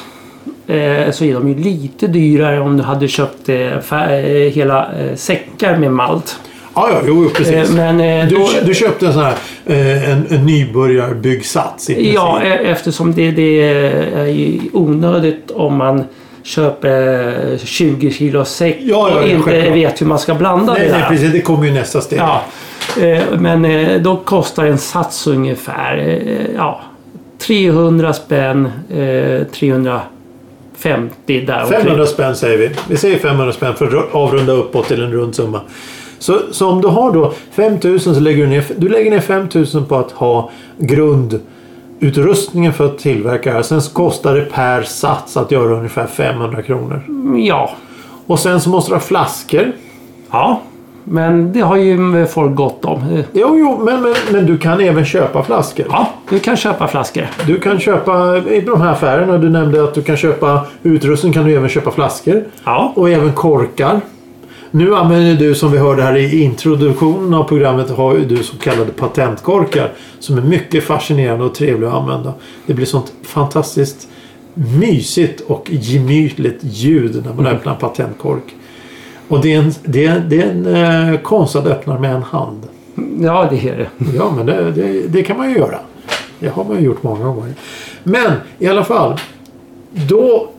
eh, 0.67 1.11
så 1.11 1.25
är 1.25 1.33
de 1.33 1.47
ju 1.47 1.55
lite 1.55 2.07
dyrare 2.07 2.59
om 2.59 2.77
du 2.77 2.83
hade 2.83 3.07
köpt 3.07 3.49
eh, 3.49 3.57
eh, 3.57 4.51
hela 4.53 4.89
säckar 5.15 5.77
med 5.77 5.91
malt. 5.91 6.39
Ja, 6.75 6.89
ja, 6.91 7.01
jo, 7.07 7.29
precis. 7.35 7.71
Men 7.71 7.99
eh, 7.99 8.27
du, 8.27 8.35
då, 8.35 8.49
du 8.65 8.73
köpte 8.73 9.07
en 9.07 9.13
sån 9.13 9.23
här 9.23 9.35
en, 10.11 10.25
en 10.29 10.45
nybörjarbyggsats. 10.45 11.89
Ja, 11.89 12.41
eftersom 12.41 13.13
det, 13.13 13.31
det 13.31 13.61
är 13.63 14.59
onödigt 14.73 15.51
om 15.51 15.77
man 15.77 16.03
köper 16.43 17.27
eh, 17.53 17.57
20 17.59 18.11
kilo 18.11 18.45
säck 18.45 18.77
Ja, 18.81 19.09
ja, 19.09 19.21
och 19.21 19.27
inte 19.27 19.43
självklart. 19.49 19.75
vet 19.75 20.01
hur 20.01 20.05
man 20.05 20.19
ska 20.19 20.35
blanda 20.35 20.73
Nej, 20.73 20.81
det 20.85 20.91
nej, 20.91 21.01
där. 21.01 21.07
precis. 21.09 21.31
Det 21.31 21.41
kommer 21.41 21.65
ju 21.65 21.71
nästa 21.73 22.01
steg. 22.01 22.19
Ja, 22.19 22.41
men 23.39 23.65
eh, 23.65 24.01
då 24.01 24.15
kostar 24.15 24.65
en 24.65 24.77
sats 24.77 25.27
ungefär 25.27 25.97
eh, 25.97 26.55
ja, 26.55 26.81
300 27.37 28.13
spänn, 28.13 28.65
eh, 28.89 29.47
350 29.47 30.05
där 31.45 31.63
omkring. 31.63 31.81
500 31.81 32.05
spänn 32.05 32.35
säger 32.35 32.57
vi. 32.57 32.69
Vi 32.89 32.97
säger 32.97 33.17
500 33.19 33.53
spänn 33.53 33.75
för 33.75 33.97
att 33.97 34.15
avrunda 34.15 34.53
uppåt 34.53 34.87
till 34.87 35.03
en 35.03 35.11
rund 35.11 35.35
summa. 35.35 35.61
Så, 36.19 36.39
så 36.51 36.69
om 36.69 36.81
du 36.81 36.87
har 36.87 37.11
då 37.11 37.33
5000 37.51 38.15
så 38.15 38.21
lägger 38.21 38.43
du 38.43 38.49
ner, 38.49 38.65
du 38.77 38.89
lägger 38.89 39.11
ner 39.11 39.19
5000 39.19 39.85
på 39.85 39.95
att 39.95 40.11
ha 40.11 40.49
grundutrustningen 40.77 42.73
för 42.73 42.85
att 42.85 42.97
tillverka 42.97 43.49
det 43.49 43.55
här. 43.55 43.63
Sen 43.63 43.81
så 43.81 43.93
kostar 43.93 44.35
det 44.35 44.41
per 44.41 44.83
sats 44.83 45.37
att 45.37 45.51
göra 45.51 45.75
ungefär 45.77 46.07
500 46.07 46.61
kronor. 46.61 47.01
Ja, 47.37 47.75
Och 48.27 48.39
sen 48.39 48.61
så 48.61 48.69
måste 48.69 48.91
du 48.91 48.95
ha 48.95 49.01
flaskor. 49.01 49.71
ja, 50.31 50.61
men 51.03 51.53
det 51.53 51.59
har 51.59 51.77
ju 51.77 52.25
folk 52.25 52.55
gott 52.55 52.85
om. 52.85 53.23
Jo, 53.33 53.57
jo, 53.57 53.81
men, 53.85 54.01
men, 54.01 54.13
men 54.31 54.45
du 54.45 54.57
kan 54.57 54.79
även 54.79 55.05
köpa 55.05 55.43
flaskor. 55.43 55.85
Ja, 55.89 56.09
du 56.29 56.39
kan 56.39 56.57
köpa 56.57 56.87
flaskor. 56.87 57.27
Du 57.47 57.59
kan 57.59 57.79
köpa 57.79 58.37
i 58.37 58.61
de 58.61 58.81
här 58.81 58.91
affärerna. 58.91 59.37
Du 59.37 59.49
nämnde 59.49 59.83
att 59.83 59.93
du 59.93 60.01
kan 60.01 60.17
köpa 60.17 60.65
utrustning. 60.83 61.33
kan 61.33 61.45
du 61.45 61.55
även 61.55 61.69
köpa 61.69 61.91
flaskor. 61.91 62.43
Ja, 62.63 62.93
Och 62.95 63.09
även 63.09 63.33
korkar. 63.33 64.01
Nu 64.71 64.95
använder 64.95 65.35
du 65.35 65.55
som 65.55 65.71
vi 65.71 65.77
hörde 65.77 66.03
här 66.03 66.15
i 66.15 66.43
introduktionen 66.43 67.33
av 67.33 67.43
programmet 67.43 67.89
har 67.89 68.13
ju 68.13 68.25
du 68.25 68.43
så 68.43 68.57
kallade 68.57 68.91
patentkorkar. 68.91 69.91
Som 70.19 70.37
är 70.37 70.41
mycket 70.41 70.83
fascinerande 70.83 71.45
och 71.45 71.55
trevliga 71.55 71.89
att 71.89 71.95
använda. 71.95 72.33
Det 72.65 72.73
blir 72.73 72.85
sånt 72.85 73.13
fantastiskt 73.23 74.07
mysigt 74.53 75.41
och 75.41 75.67
gemytligt 75.71 76.59
ljud 76.61 77.23
när 77.25 77.33
man 77.33 77.47
öppnar 77.47 77.73
en 77.73 77.79
patentkork. 77.79 78.55
Och 79.27 79.41
det 79.41 79.53
är 79.53 79.59
en, 79.59 79.73
det 79.83 80.05
är, 80.05 80.19
det 80.19 80.41
är 80.41 80.51
en 80.51 80.65
eh, 81.13 81.19
konst 81.19 81.55
att 81.55 81.65
öppna 81.65 81.99
med 81.99 82.15
en 82.15 82.23
hand. 82.23 82.67
Ja, 83.21 83.47
det 83.49 83.69
är 83.69 83.77
det. 83.77 83.87
Ja, 84.17 84.33
men 84.35 84.45
det, 84.45 84.71
det, 84.71 85.07
det 85.07 85.23
kan 85.23 85.37
man 85.37 85.49
ju 85.49 85.57
göra. 85.57 85.79
Det 86.39 86.49
har 86.49 86.63
man 86.63 86.77
ju 86.77 86.83
gjort 86.83 87.03
många 87.03 87.25
gånger. 87.25 87.53
Men 88.03 88.31
i 88.59 88.67
alla 88.67 88.83
fall. 88.83 89.19
Då, 90.09 90.49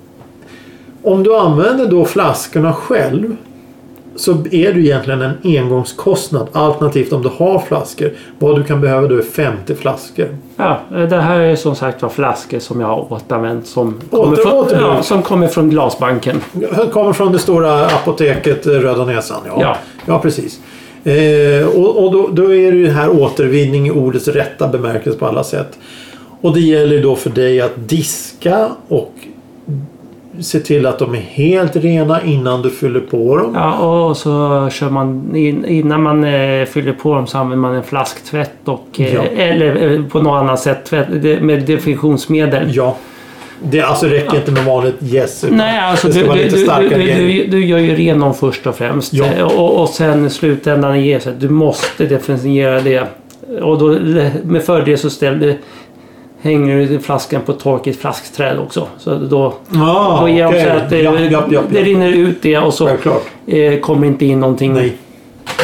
om 1.03 1.23
du 1.23 1.37
använder 1.37 1.87
då 1.87 2.05
flaskorna 2.05 2.73
själv 2.73 3.37
så 4.17 4.31
är 4.33 4.73
det 4.73 4.81
egentligen 4.81 5.23
en 5.23 5.33
engångskostnad. 5.45 6.47
Alternativt 6.53 7.13
om 7.13 7.23
du 7.23 7.29
har 7.37 7.59
flaskor. 7.59 8.11
Vad 8.39 8.57
du 8.57 8.65
kan 8.65 8.81
behöva 8.81 9.07
då 9.09 9.17
är 9.19 9.23
50 9.23 9.75
flaskor. 9.75 10.37
Ja, 10.57 10.81
det 10.91 11.17
här 11.21 11.41
är 11.41 11.57
som 11.57 11.75
sagt 11.77 12.03
var 12.03 12.09
flaskor 12.09 12.59
som 12.59 12.81
jag 12.81 12.87
har 12.87 13.13
återanvänt 13.13 13.67
som, 13.67 14.01
Åter- 14.11 14.17
kommer 14.25 14.37
från, 14.37 14.53
återbruk. 14.53 14.87
ja, 14.87 15.03
som 15.03 15.23
kommer 15.23 15.49
från 15.49 15.71
glasbanken. 15.71 16.41
Kommer 16.93 17.13
från 17.13 17.33
det 17.33 17.39
stora 17.39 17.87
apoteket 17.87 18.67
eh, 18.67 18.71
Röda 18.73 19.05
Näsan. 19.05 19.41
Ja, 19.47 19.57
Ja. 19.61 19.77
ja 20.07 20.19
precis. 20.19 20.61
Eh, 21.05 21.67
och 21.67 22.05
och 22.05 22.13
då, 22.13 22.29
då 22.33 22.55
är 22.55 22.73
det 22.73 22.79
ju 22.79 22.89
här 22.89 23.11
återvinning 23.11 23.87
i 23.87 23.91
ordets 23.91 24.29
rätta 24.29 24.69
bemärkelse 24.69 25.19
på 25.19 25.27
alla 25.27 25.45
sätt. 25.45 25.79
Och 26.41 26.55
det 26.55 26.61
gäller 26.61 27.03
då 27.03 27.17
för 27.17 27.31
dig 27.31 27.61
att 27.61 27.89
diska 27.89 28.69
och 28.89 29.13
se 30.41 30.61
till 30.61 30.87
att 30.87 30.99
de 30.99 31.15
är 31.15 31.19
helt 31.21 31.77
rena 31.77 32.23
innan 32.23 32.63
du 32.63 32.71
fyller 32.71 33.01
på 33.01 33.37
dem. 33.37 33.53
Ja, 33.55 33.79
och 33.79 34.17
så 34.17 34.69
kör 34.73 34.91
man 34.91 35.37
in, 35.37 35.65
innan 35.65 36.03
man 36.03 36.25
eh, 36.25 36.65
fyller 36.65 36.93
på 36.93 37.15
dem 37.15 37.27
så 37.27 37.39
använder 37.39 37.69
man 37.69 37.75
en 37.75 37.83
flasktvätt 37.83 38.51
och 38.65 38.89
eh, 38.99 39.15
Ja. 39.15 39.23
eller 39.23 39.93
eh, 39.93 40.05
på 40.05 40.23
något 40.23 40.41
annat 40.41 40.61
sätt 40.61 40.85
tvätt, 40.85 41.43
med 41.43 41.63
definitionsmedel. 41.63 42.77
Ja. 42.77 42.97
Det 43.63 43.81
alltså 43.81 44.07
räcker 44.07 44.37
inte 44.37 44.53
med 44.53 44.65
vanligt 44.65 44.95
yes. 45.03 45.45
Nej, 45.51 45.79
alltså 45.79 46.09
du, 46.09 46.13
du, 46.13 46.27
du, 46.27 46.49
du, 46.49 46.89
du, 46.89 46.99
du, 46.99 47.47
du 47.47 47.65
gör 47.67 47.79
ju 47.79 47.97
ren 47.97 48.21
dem 48.21 48.35
först 48.35 48.67
och 48.67 48.77
främst. 48.77 49.13
Ja. 49.13 49.45
Och, 49.45 49.83
och 49.83 49.89
sen 49.89 50.27
i 50.27 50.31
slutändan 50.31 51.15
att 51.15 51.41
du 51.41 51.49
måste 51.49 52.07
definiera 52.07 52.81
det. 52.81 53.07
Och 53.63 53.79
då 53.79 53.99
med 54.45 54.63
fördel 54.63 54.99
så 54.99 55.11
ställer 55.11 55.57
hänger 56.45 56.77
du 56.89 56.99
flaskan 57.01 57.43
på 57.43 57.53
torkigt 57.53 58.01
flaskträd 58.01 58.59
också. 58.59 58.89
Så 58.99 59.15
då, 59.15 59.55
Ah, 59.75 60.21
då 60.21 60.29
ger 60.29 60.43
de 60.45 60.49
okej. 60.49 60.65
så 60.65 60.71
att 60.71 60.91
det, 60.91 61.03
ja, 61.03 61.19
ja, 61.21 61.45
ja, 61.51 61.63
det 61.71 61.83
rinner 61.83 62.13
ut 62.13 62.43
det 62.43 62.59
och 62.59 62.75
så 62.75 62.89
eh, 63.47 63.79
kommer 63.81 64.07
inte 64.07 64.27
in 64.27 64.41
någonting. 64.41 64.73
Nej. 64.75 64.93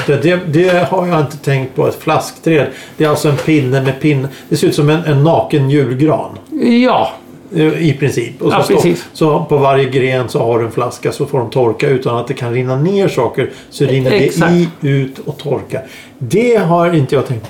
Det, 0.07 0.23
det, 0.23 0.41
det 0.47 0.89
har 0.91 1.07
jag 1.07 1.21
inte 1.21 1.37
tänkt 1.37 1.77
på. 1.77 1.87
Ett 1.89 2.03
flaskträd. 2.03 2.67
Det 2.97 3.05
är 3.05 3.09
alltså 3.09 3.29
en 3.29 3.37
pinne 3.37 3.83
med 3.83 4.01
pinne. 4.01 4.29
Det 4.49 4.57
ser 4.57 4.67
ut 4.69 4.75
som 4.75 4.89
en, 4.91 5.05
en 5.05 5.25
naken 5.25 5.71
julgran. 5.71 6.39
Ja, 6.85 7.13
eh, 7.57 7.89
I 7.89 7.97
princip. 8.01 8.43
Och 8.43 8.53
så, 8.53 8.57
Ja, 8.59 8.65
precis. 8.69 9.09
så 9.13 9.45
på 9.49 9.57
varje 9.57 9.85
gren 9.85 10.29
så 10.29 10.39
har 10.39 10.59
du 10.59 10.65
en 10.65 10.73
flaska 10.73 11.13
så 11.13 11.27
får 11.27 11.39
de 11.39 11.51
torka 11.51 11.89
utan 11.89 12.17
att 12.17 12.27
det 12.27 12.35
kan 12.35 12.53
rinna 12.55 12.77
ner 12.77 13.09
saker. 13.09 13.51
Så 13.71 13.85
rinner 13.85 14.11
Exakt. 14.11 14.53
det 14.81 14.89
i, 14.89 14.91
ut 14.91 15.19
och 15.19 15.39
torka. 15.39 15.81
Det 16.19 16.57
har 16.57 16.93
inte 16.95 17.15
jag 17.15 17.27
tänkt 17.27 17.43
på. 17.43 17.49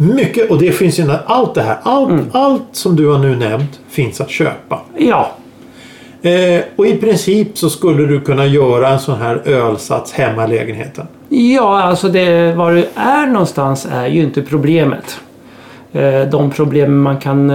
Mycket, 0.00 0.50
och 0.50 0.58
det 0.58 0.72
finns 0.72 0.98
ju 0.98 1.04
allt 1.26 1.54
det 1.54 1.62
här. 1.62 1.76
Allt, 1.82 2.10
Mm. 2.10 2.26
allt 2.32 2.62
som 2.72 2.96
du 2.96 3.06
har 3.08 3.18
nu 3.18 3.36
nämnt 3.36 3.80
finns 3.88 4.20
att 4.20 4.30
köpa. 4.30 4.80
ja, 4.98 5.30
Eh, 6.22 6.60
och 6.76 6.86
i 6.86 6.96
princip 6.96 7.58
så 7.58 7.70
skulle 7.70 8.06
du 8.06 8.20
kunna 8.20 8.46
göra 8.46 8.88
en 8.88 8.98
sån 9.00 9.18
här 9.18 9.42
ölsats 9.44 10.12
hemma 10.12 10.44
i 10.44 10.48
lägenheten. 10.48 11.06
Ja, 11.28 11.82
alltså 11.82 12.08
det, 12.08 12.52
var 12.54 12.72
du 12.72 12.84
är 12.94 13.26
någonstans 13.26 13.86
är 13.92 14.06
ju 14.06 14.22
inte 14.22 14.42
problemet. 14.42 15.20
Eh, 15.92 16.20
De 16.22 16.50
problem 16.50 17.02
man 17.02 17.18
kan 17.18 17.50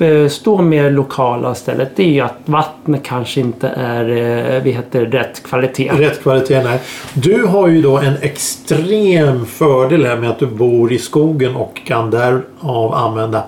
uppstå 0.00 0.54
eh, 0.54 0.62
med 0.62 0.92
lokala 0.92 1.54
stället 1.54 1.96
det 1.96 2.02
är 2.02 2.12
ju 2.12 2.20
att 2.20 2.38
vattnet 2.44 3.04
kanske 3.04 3.40
inte 3.40 3.68
är 3.68 4.08
eh, 4.08 4.62
vi 4.62 4.70
heter, 4.70 5.06
rätt 5.06 5.42
kvalitet. 5.42 5.90
Rätt 5.92 6.22
kvalitet, 6.22 6.62
nej. 6.62 6.80
Du 7.14 7.46
har 7.46 7.68
ju 7.68 7.82
då 7.82 7.98
en 7.98 8.14
extrem 8.20 9.46
fördel 9.46 10.06
här 10.06 10.16
med 10.16 10.30
att 10.30 10.38
du 10.38 10.46
bor 10.46 10.92
i 10.92 10.98
skogen 10.98 11.56
och 11.56 11.80
kan 11.86 12.10
därav 12.10 12.94
använda 12.94 13.44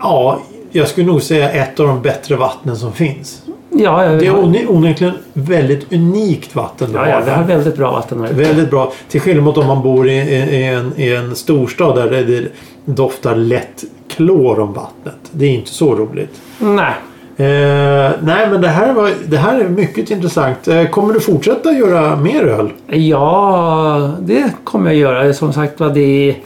Ja, 0.00 0.40
jag 0.70 0.88
skulle 0.88 1.06
nog 1.06 1.22
säga 1.22 1.50
ett 1.50 1.80
av 1.80 1.86
de 1.86 2.02
bättre 2.02 2.36
vattnen 2.36 2.76
som 2.76 2.92
finns. 2.92 3.42
Ja, 3.82 4.04
ja, 4.04 4.10
Det 4.10 4.26
är 4.26 4.70
onekligen 4.70 5.14
väldigt 5.32 5.92
unikt 5.92 6.54
vatten 6.54 6.88
du 6.92 6.94
ja, 6.94 7.00
har 7.00 7.08
ja, 7.08 7.20
vi 7.24 7.30
har 7.30 7.44
väldigt 7.44 7.76
bra 7.76 7.92
vatten 7.92 8.20
här 8.20 8.26
ute. 8.26 8.34
Väldigt 8.34 8.70
bra. 8.70 8.92
Till 9.08 9.20
skillnad 9.20 9.44
mot 9.44 9.58
om 9.58 9.66
man 9.66 9.82
bor 9.82 10.08
i, 10.08 10.12
i, 10.12 10.56
i, 10.56 10.64
en, 10.64 10.92
i 10.96 11.14
en 11.14 11.36
storstad 11.36 11.96
där 11.96 12.10
det 12.10 12.48
doftar 12.84 13.36
lätt 13.36 13.84
klor 14.08 14.60
om 14.60 14.72
vattnet. 14.72 15.18
Det 15.30 15.46
är 15.46 15.50
inte 15.50 15.70
så 15.70 15.94
roligt. 15.94 16.40
Nej. 16.58 16.94
Eh, 17.36 18.10
nej 18.22 18.50
men 18.50 18.60
det 18.60 18.68
här, 18.68 18.92
var, 18.92 19.10
det 19.26 19.36
här 19.36 19.60
är 19.60 19.68
mycket 19.68 20.10
intressant. 20.10 20.68
Eh, 20.68 20.88
kommer 20.88 21.14
du 21.14 21.20
fortsätta 21.20 21.72
göra 21.72 22.16
mer 22.16 22.44
öl? 22.44 22.72
Ja, 22.86 24.12
det 24.20 24.52
kommer 24.64 24.90
jag 24.90 24.98
göra. 24.98 25.34
Som 25.34 25.52
sagt 25.52 25.80
var, 25.80 25.90
det 25.90 26.36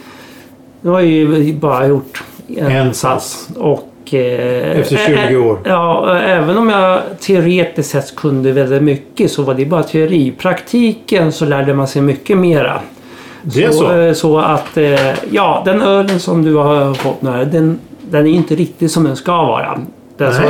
Nu 0.81 0.91
har 0.91 1.01
jag 1.01 1.09
ju 1.11 1.55
bara 1.55 1.87
gjort 1.87 2.23
en, 2.49 2.67
En 2.67 2.95
sats. 2.95 3.49
Och, 3.57 3.92
eh, 4.15 4.81
Efter 4.81 4.97
ä- 4.97 5.29
20 5.29 5.37
år. 5.37 5.59
Ja, 5.65 6.19
även 6.19 6.59
om 6.59 6.69
jag 6.69 7.01
teoretiskt 7.21 7.91
sett 7.91 8.17
kunde 8.17 8.53
väldigt 8.53 8.83
mycket 8.83 9.31
så 9.31 9.43
var 9.43 9.55
det 9.55 9.65
bara 9.67 9.83
teori. 9.83 10.27
I 10.27 10.31
praktiken 10.33 11.33
så 11.33 11.45
lärde 11.45 11.75
man 11.75 11.87
sig 11.89 12.03
mycket 12.03 12.39
mera. 12.39 12.81
Det 13.43 13.65
är 13.65 13.71
så? 13.71 13.93
eh, 13.99 14.13
så 14.13 14.39
att, 14.39 14.77
eh, 14.77 15.11
ja, 15.31 15.63
den 15.65 15.83
ölen 15.83 16.21
som 16.21 16.45
du 16.45 16.55
har 16.55 16.95
fått 16.95 17.23
nu 17.23 17.49
den, 17.53 17.79
den 18.11 18.27
är 18.27 18.31
inte 18.31 18.55
riktigt 18.55 18.93
som 18.93 19.05
den 19.05 19.17
ska 19.17 19.33
vara. 19.43 19.79
Den, 20.17 20.33
så, 20.35 20.41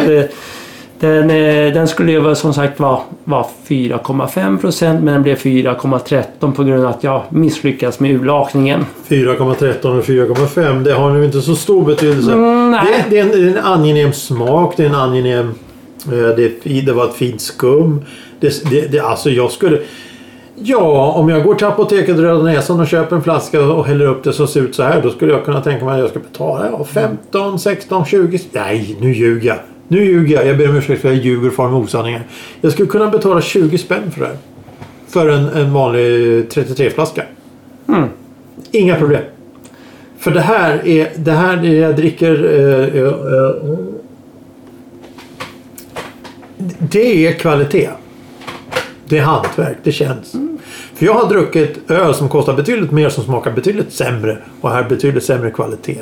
den, 1.03 1.31
eh, 1.31 1.73
den 1.73 1.89
skulle 1.89 2.13
ju 2.13 2.35
som 2.35 2.55
sagt 2.55 2.81
vara 2.81 2.99
var 3.25 3.47
4,5 3.67 4.59
procent 4.59 5.05
men 5.05 5.15
den 5.15 5.23
blev 5.23 5.37
4,13 5.37 6.53
på 6.53 6.65
grund 6.65 6.85
av 6.85 6.91
att 6.91 7.05
jag 7.05 7.23
misslyckats 7.29 8.01
med 8.01 8.11
urlakningen. 8.11 8.87
4,13 9.09 9.99
och 9.99 10.05
4,5 10.05 10.85
det 10.85 10.93
har 10.93 11.11
nu 11.11 11.25
inte 11.25 11.41
så 11.41 11.55
stor 11.55 11.85
betydelse. 11.85 12.33
Mm, 12.33 12.71
det, 12.73 13.05
det, 13.11 13.19
är 13.19 13.23
en, 13.23 13.49
en 13.49 13.65
angenäm 13.65 14.13
smak. 14.13 14.75
Det 14.77 14.83
är 14.83 14.89
en 14.89 14.95
angenäm... 14.95 15.55
eh, 16.07 16.37
Det, 16.37 16.81
det 16.87 16.93
var 16.93 17.05
ett 17.05 17.15
fint 17.15 17.41
skum. 17.41 18.05
Det, 18.41 18.71
det, 18.71 18.93
det, 18.93 19.01
alltså 19.01 19.31
jag 19.31 19.51
skulle... 19.51 19.79
Ja, 20.55 21.13
om 21.13 21.29
jag 21.29 21.45
går 21.45 21.55
till 21.55 21.67
apoteket 21.67 22.17
Röda 22.17 22.43
Näsan 22.43 22.81
och 22.81 22.87
köper 22.87 23.17
en 23.17 23.23
flaska 23.23 23.61
och 23.61 23.87
häller 23.87 24.07
upp 24.07 24.25
det 24.25 24.33
som 24.33 24.47
ser 24.47 24.61
ut 24.61 24.75
så 24.75 24.83
här. 24.83 25.03
Då 25.03 25.11
skulle 25.11 25.33
jag 25.33 25.45
kunna 25.45 25.61
tänka 25.61 25.85
mig 25.85 25.95
att 25.95 26.01
jag 26.01 26.11
ska 26.11 26.19
betala 26.19 26.69
ja, 26.71 26.85
15, 26.85 27.59
16, 27.59 28.05
20... 28.05 28.41
Nej, 28.53 28.97
nu 29.01 29.13
ljuger 29.13 29.49
jag. 29.49 29.59
Nu 29.89 30.05
ljuger 30.05 30.35
jag. 30.37 30.47
Jag 30.47 30.59
ber 30.59 30.69
om 30.69 30.77
ursäkt 30.77 31.03
för 31.03 31.09
att 31.09 31.15
jag 31.15 31.25
ljuger 31.25 31.49
och 31.49 31.55
far 31.55 31.69
med 31.69 31.79
osanningar. 31.79 32.23
Jag 32.61 32.73
skulle 32.73 32.89
kunna 32.89 33.11
betala 33.11 33.41
20 33.41 33.79
spänn 33.79 34.11
för 34.11 34.21
det 34.21 34.27
här. 34.27 34.37
För 35.09 35.29
en, 35.29 35.49
en 35.49 35.73
vanlig 35.73 36.03
33-flaska. 36.49 37.23
Mm. 37.89 38.09
Inga 38.71 38.97
problem. 38.97 39.23
För 40.19 40.31
det 40.31 40.41
här 40.41 40.87
är 40.89 41.13
det 41.17 41.33
här 41.33 41.65
är 41.65 41.81
jag 41.81 41.97
dricker. 41.97 42.45
Eh, 42.45 43.03
eh, 43.03 43.09
eh, 43.09 43.79
det 46.79 47.27
är 47.27 47.33
kvalitet. 47.33 47.91
Det 49.05 49.19
är 49.19 49.23
hantverk. 49.23 49.77
Det 49.83 49.93
känns. 49.93 50.35
För 51.03 51.07
jag 51.07 51.15
har 51.15 51.29
druckit 51.29 51.91
öl 51.91 52.15
som 52.15 52.29
kostar 52.29 52.55
betydligt 52.55 52.91
mer 52.91 53.09
som 53.09 53.25
smakar 53.25 53.51
betydligt 53.51 53.93
sämre. 53.93 54.39
Och 54.61 54.71
här 54.71 54.83
betydligt 54.89 55.25
sämre 55.25 55.51
kvalitet. 55.51 55.99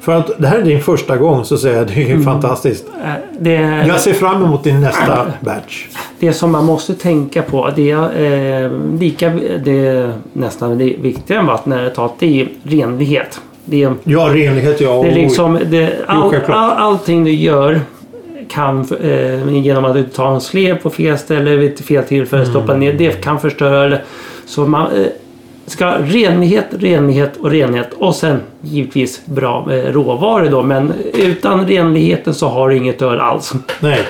För 0.00 0.12
att 0.12 0.30
det 0.38 0.46
här 0.46 0.58
är 0.58 0.62
din 0.62 0.80
första 0.82 1.16
gång 1.16 1.44
så 1.44 1.56
säger 1.58 1.76
jag 1.76 1.86
det 1.86 2.10
är 2.12 2.18
fantastiskt. 2.18 2.84
Eh, 3.04 3.10
Det, 3.38 3.52
Jag 3.88 4.00
ser 4.00 4.12
fram 4.12 4.44
emot 4.44 4.64
din 4.64 4.80
nästa 4.80 5.26
batch. 5.40 5.86
det 6.18 6.32
som 6.32 6.50
man 6.52 6.64
måste 6.64 6.94
tänka 6.94 7.42
på, 7.42 7.70
det 7.76 7.90
är 7.90 8.64
eh, 8.64 8.70
lika, 9.00 9.32
det 9.64 9.86
är 9.86 10.12
nästan 10.32 10.78
det 10.78 10.84
viktigare 10.84 11.40
än 11.40 11.46
vattnet, 11.46 11.96
det 12.18 12.40
är 12.40 12.48
renlighet. 12.62 13.40
Det 13.64 13.82
är, 13.82 13.94
Ja, 14.04 14.20
renlighet 14.32 14.80
ja. 14.80 15.02
Det 15.02 15.10
är 15.10 15.14
liksom, 15.14 15.58
det, 15.70 15.92
all, 16.06 16.34
all, 16.48 16.70
allting 16.70 17.24
du 17.24 17.30
gör 17.32 17.80
kan 18.48 18.86
eh, 19.00 19.52
genom 19.56 19.84
att 19.84 19.94
du 19.94 20.02
tar 20.04 20.34
en 20.34 20.40
slev 20.40 20.78
på 20.82 20.90
fel 20.90 21.18
ställe 21.18 21.56
vid 21.56 21.84
fel 21.84 22.04
tillfälle 22.04 22.42
Mm. 22.42 22.54
stoppa 22.54 22.74
ner. 22.76 22.92
Det 22.92 23.22
kan 23.24 23.40
förstöra. 23.40 23.98
Så 24.46 24.66
man 24.66 24.92
eh, 24.92 25.06
ska 25.66 25.86
renlighet, 25.86 26.66
renlighet 26.70 27.36
och 27.36 27.50
renlighet. 27.50 27.92
Och 27.92 28.16
sen 28.16 28.40
givetvis 28.60 29.26
bra 29.26 29.66
eh, 29.70 29.92
råvaror 29.92 30.50
då. 30.50 30.62
Men 30.62 30.92
utan 31.14 31.66
renligheten 31.68 32.34
så 32.34 32.48
har 32.48 32.68
du 32.68 32.76
inget 32.76 33.02
öl 33.02 33.20
alls. 33.20 33.52
Nej. 33.80 34.02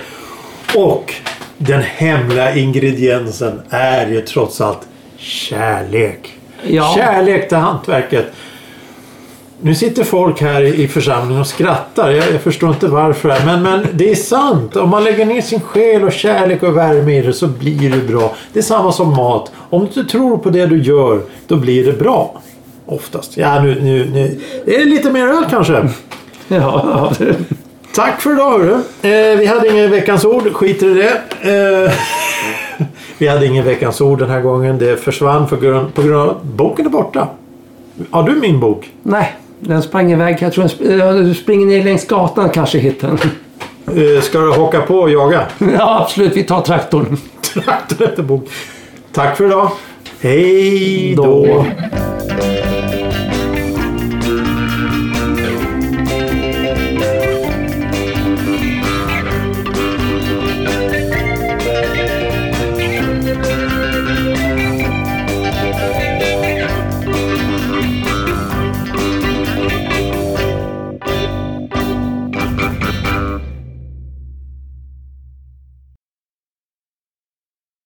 Och 0.77 1.15
den 1.59 1.83
hemliga 1.83 2.55
ingrediensen 2.57 3.61
är 3.71 4.07
ju 4.07 4.21
trots 4.21 4.61
allt 4.61 4.89
kärlek. 5.17 6.39
Ja. 6.63 6.95
Kärlek 6.97 7.49
till 7.49 7.59
hantverket. 7.59 8.33
Nu 9.65 9.75
sitter 9.75 10.05
folk 10.05 10.41
här 10.41 10.63
i 10.63 10.89
församlingen 10.89 11.41
och 11.41 11.47
skrattar. 11.47 12.11
Jag, 12.11 12.33
jag 12.33 12.41
förstår 12.41 12.69
inte 12.69 12.89
varför. 12.89 13.35
Men, 13.47 13.63
men 13.63 13.87
det 13.93 14.11
är 14.11 14.15
sant. 14.15 14.77
Om 14.77 14.91
man 14.91 15.05
lägger 15.05 15.27
ner 15.27 15.41
sin 15.41 15.61
själ 15.61 16.05
och 16.05 16.13
kärlek 16.13 16.63
och 16.63 16.77
värme 16.77 17.19
i 17.19 17.23
det 17.23 17.33
så 17.33 17.47
blir 17.47 17.91
det 17.91 18.13
bra. 18.13 18.35
Det 18.53 18.59
är 18.59 18.63
samma 18.63 18.93
som 18.93 19.17
mat. 19.17 19.53
Om 19.71 19.89
du 19.95 20.05
tror 20.05 20.39
på 20.39 20.51
det 20.51 20.67
du 20.67 20.83
gör, 20.83 21.21
då 21.47 21.57
blir 21.57 21.85
det 21.85 21.93
bra. 21.93 22.41
Oftast. 22.87 23.37
Ja, 23.37 23.63
nu, 23.63 23.81
nu, 23.81 24.11
nu. 24.11 24.41
Det 24.65 24.77
är 24.77 24.85
lite 24.85 25.11
mer 25.11 25.27
öl 25.27 25.45
kanske. 25.51 25.73
Ja, 25.73 25.89
ja. 27.19 27.27
Tack 27.95 28.21
för 28.21 28.33
idag 28.33 28.51
hörru. 28.51 28.75
Eh, 29.03 29.39
vi 29.39 29.47
hade 29.47 29.69
ingen 29.69 29.91
veckans 29.91 30.25
ord. 30.25 30.53
Skiter 30.53 30.87
i 30.87 30.95
det. 30.95 31.23
Eh, 31.85 31.93
Vi 33.19 33.29
hade 33.29 33.47
ingen 33.47 33.65
veckans 33.65 34.01
ord 34.01 34.19
den 34.19 34.31
här 34.31 34.41
gången. 34.41 34.79
Det 34.79 34.97
försvann 34.97 35.49
för 35.49 35.57
grund, 35.57 35.95
på 35.95 36.03
grund 36.03 36.31
av 36.31 36.41
boken 36.43 36.87
är 36.87 36.91
borta. 36.91 37.29
Har 38.11 38.23
du 38.23 38.35
min 38.35 38.61
bok? 38.61 38.91
Nej, 39.03 39.37
den 39.65 39.83
sprang 39.83 40.13
iväg. 40.13 40.37
Jag 40.41 40.53
tror 40.53 40.65
den 40.65 41.25
du 41.29 41.35
springer 41.35 41.67
ner 41.67 41.85
längs 41.85 42.07
gatan 42.07 42.51
kanske 42.51 42.79
hittar 42.79 43.09
den. 43.09 43.19
Eh, 44.17 44.21
Ska 44.23 44.39
du 44.41 44.53
haka 44.53 44.81
på 44.81 44.95
och 44.95 45.11
jaga? 45.11 45.47
Ja, 45.59 46.01
absolut. 46.03 46.37
Vi 46.37 46.43
tar 46.43 46.61
traktorn. 46.61 47.17
Traktor 47.55 48.05
efter 48.07 48.23
bok. 48.23 48.49
Tack 49.13 49.37
för 49.37 49.47
idag. 49.47 49.71
Hej 50.21 51.15
då. 51.17 51.25
Då. 51.47 51.65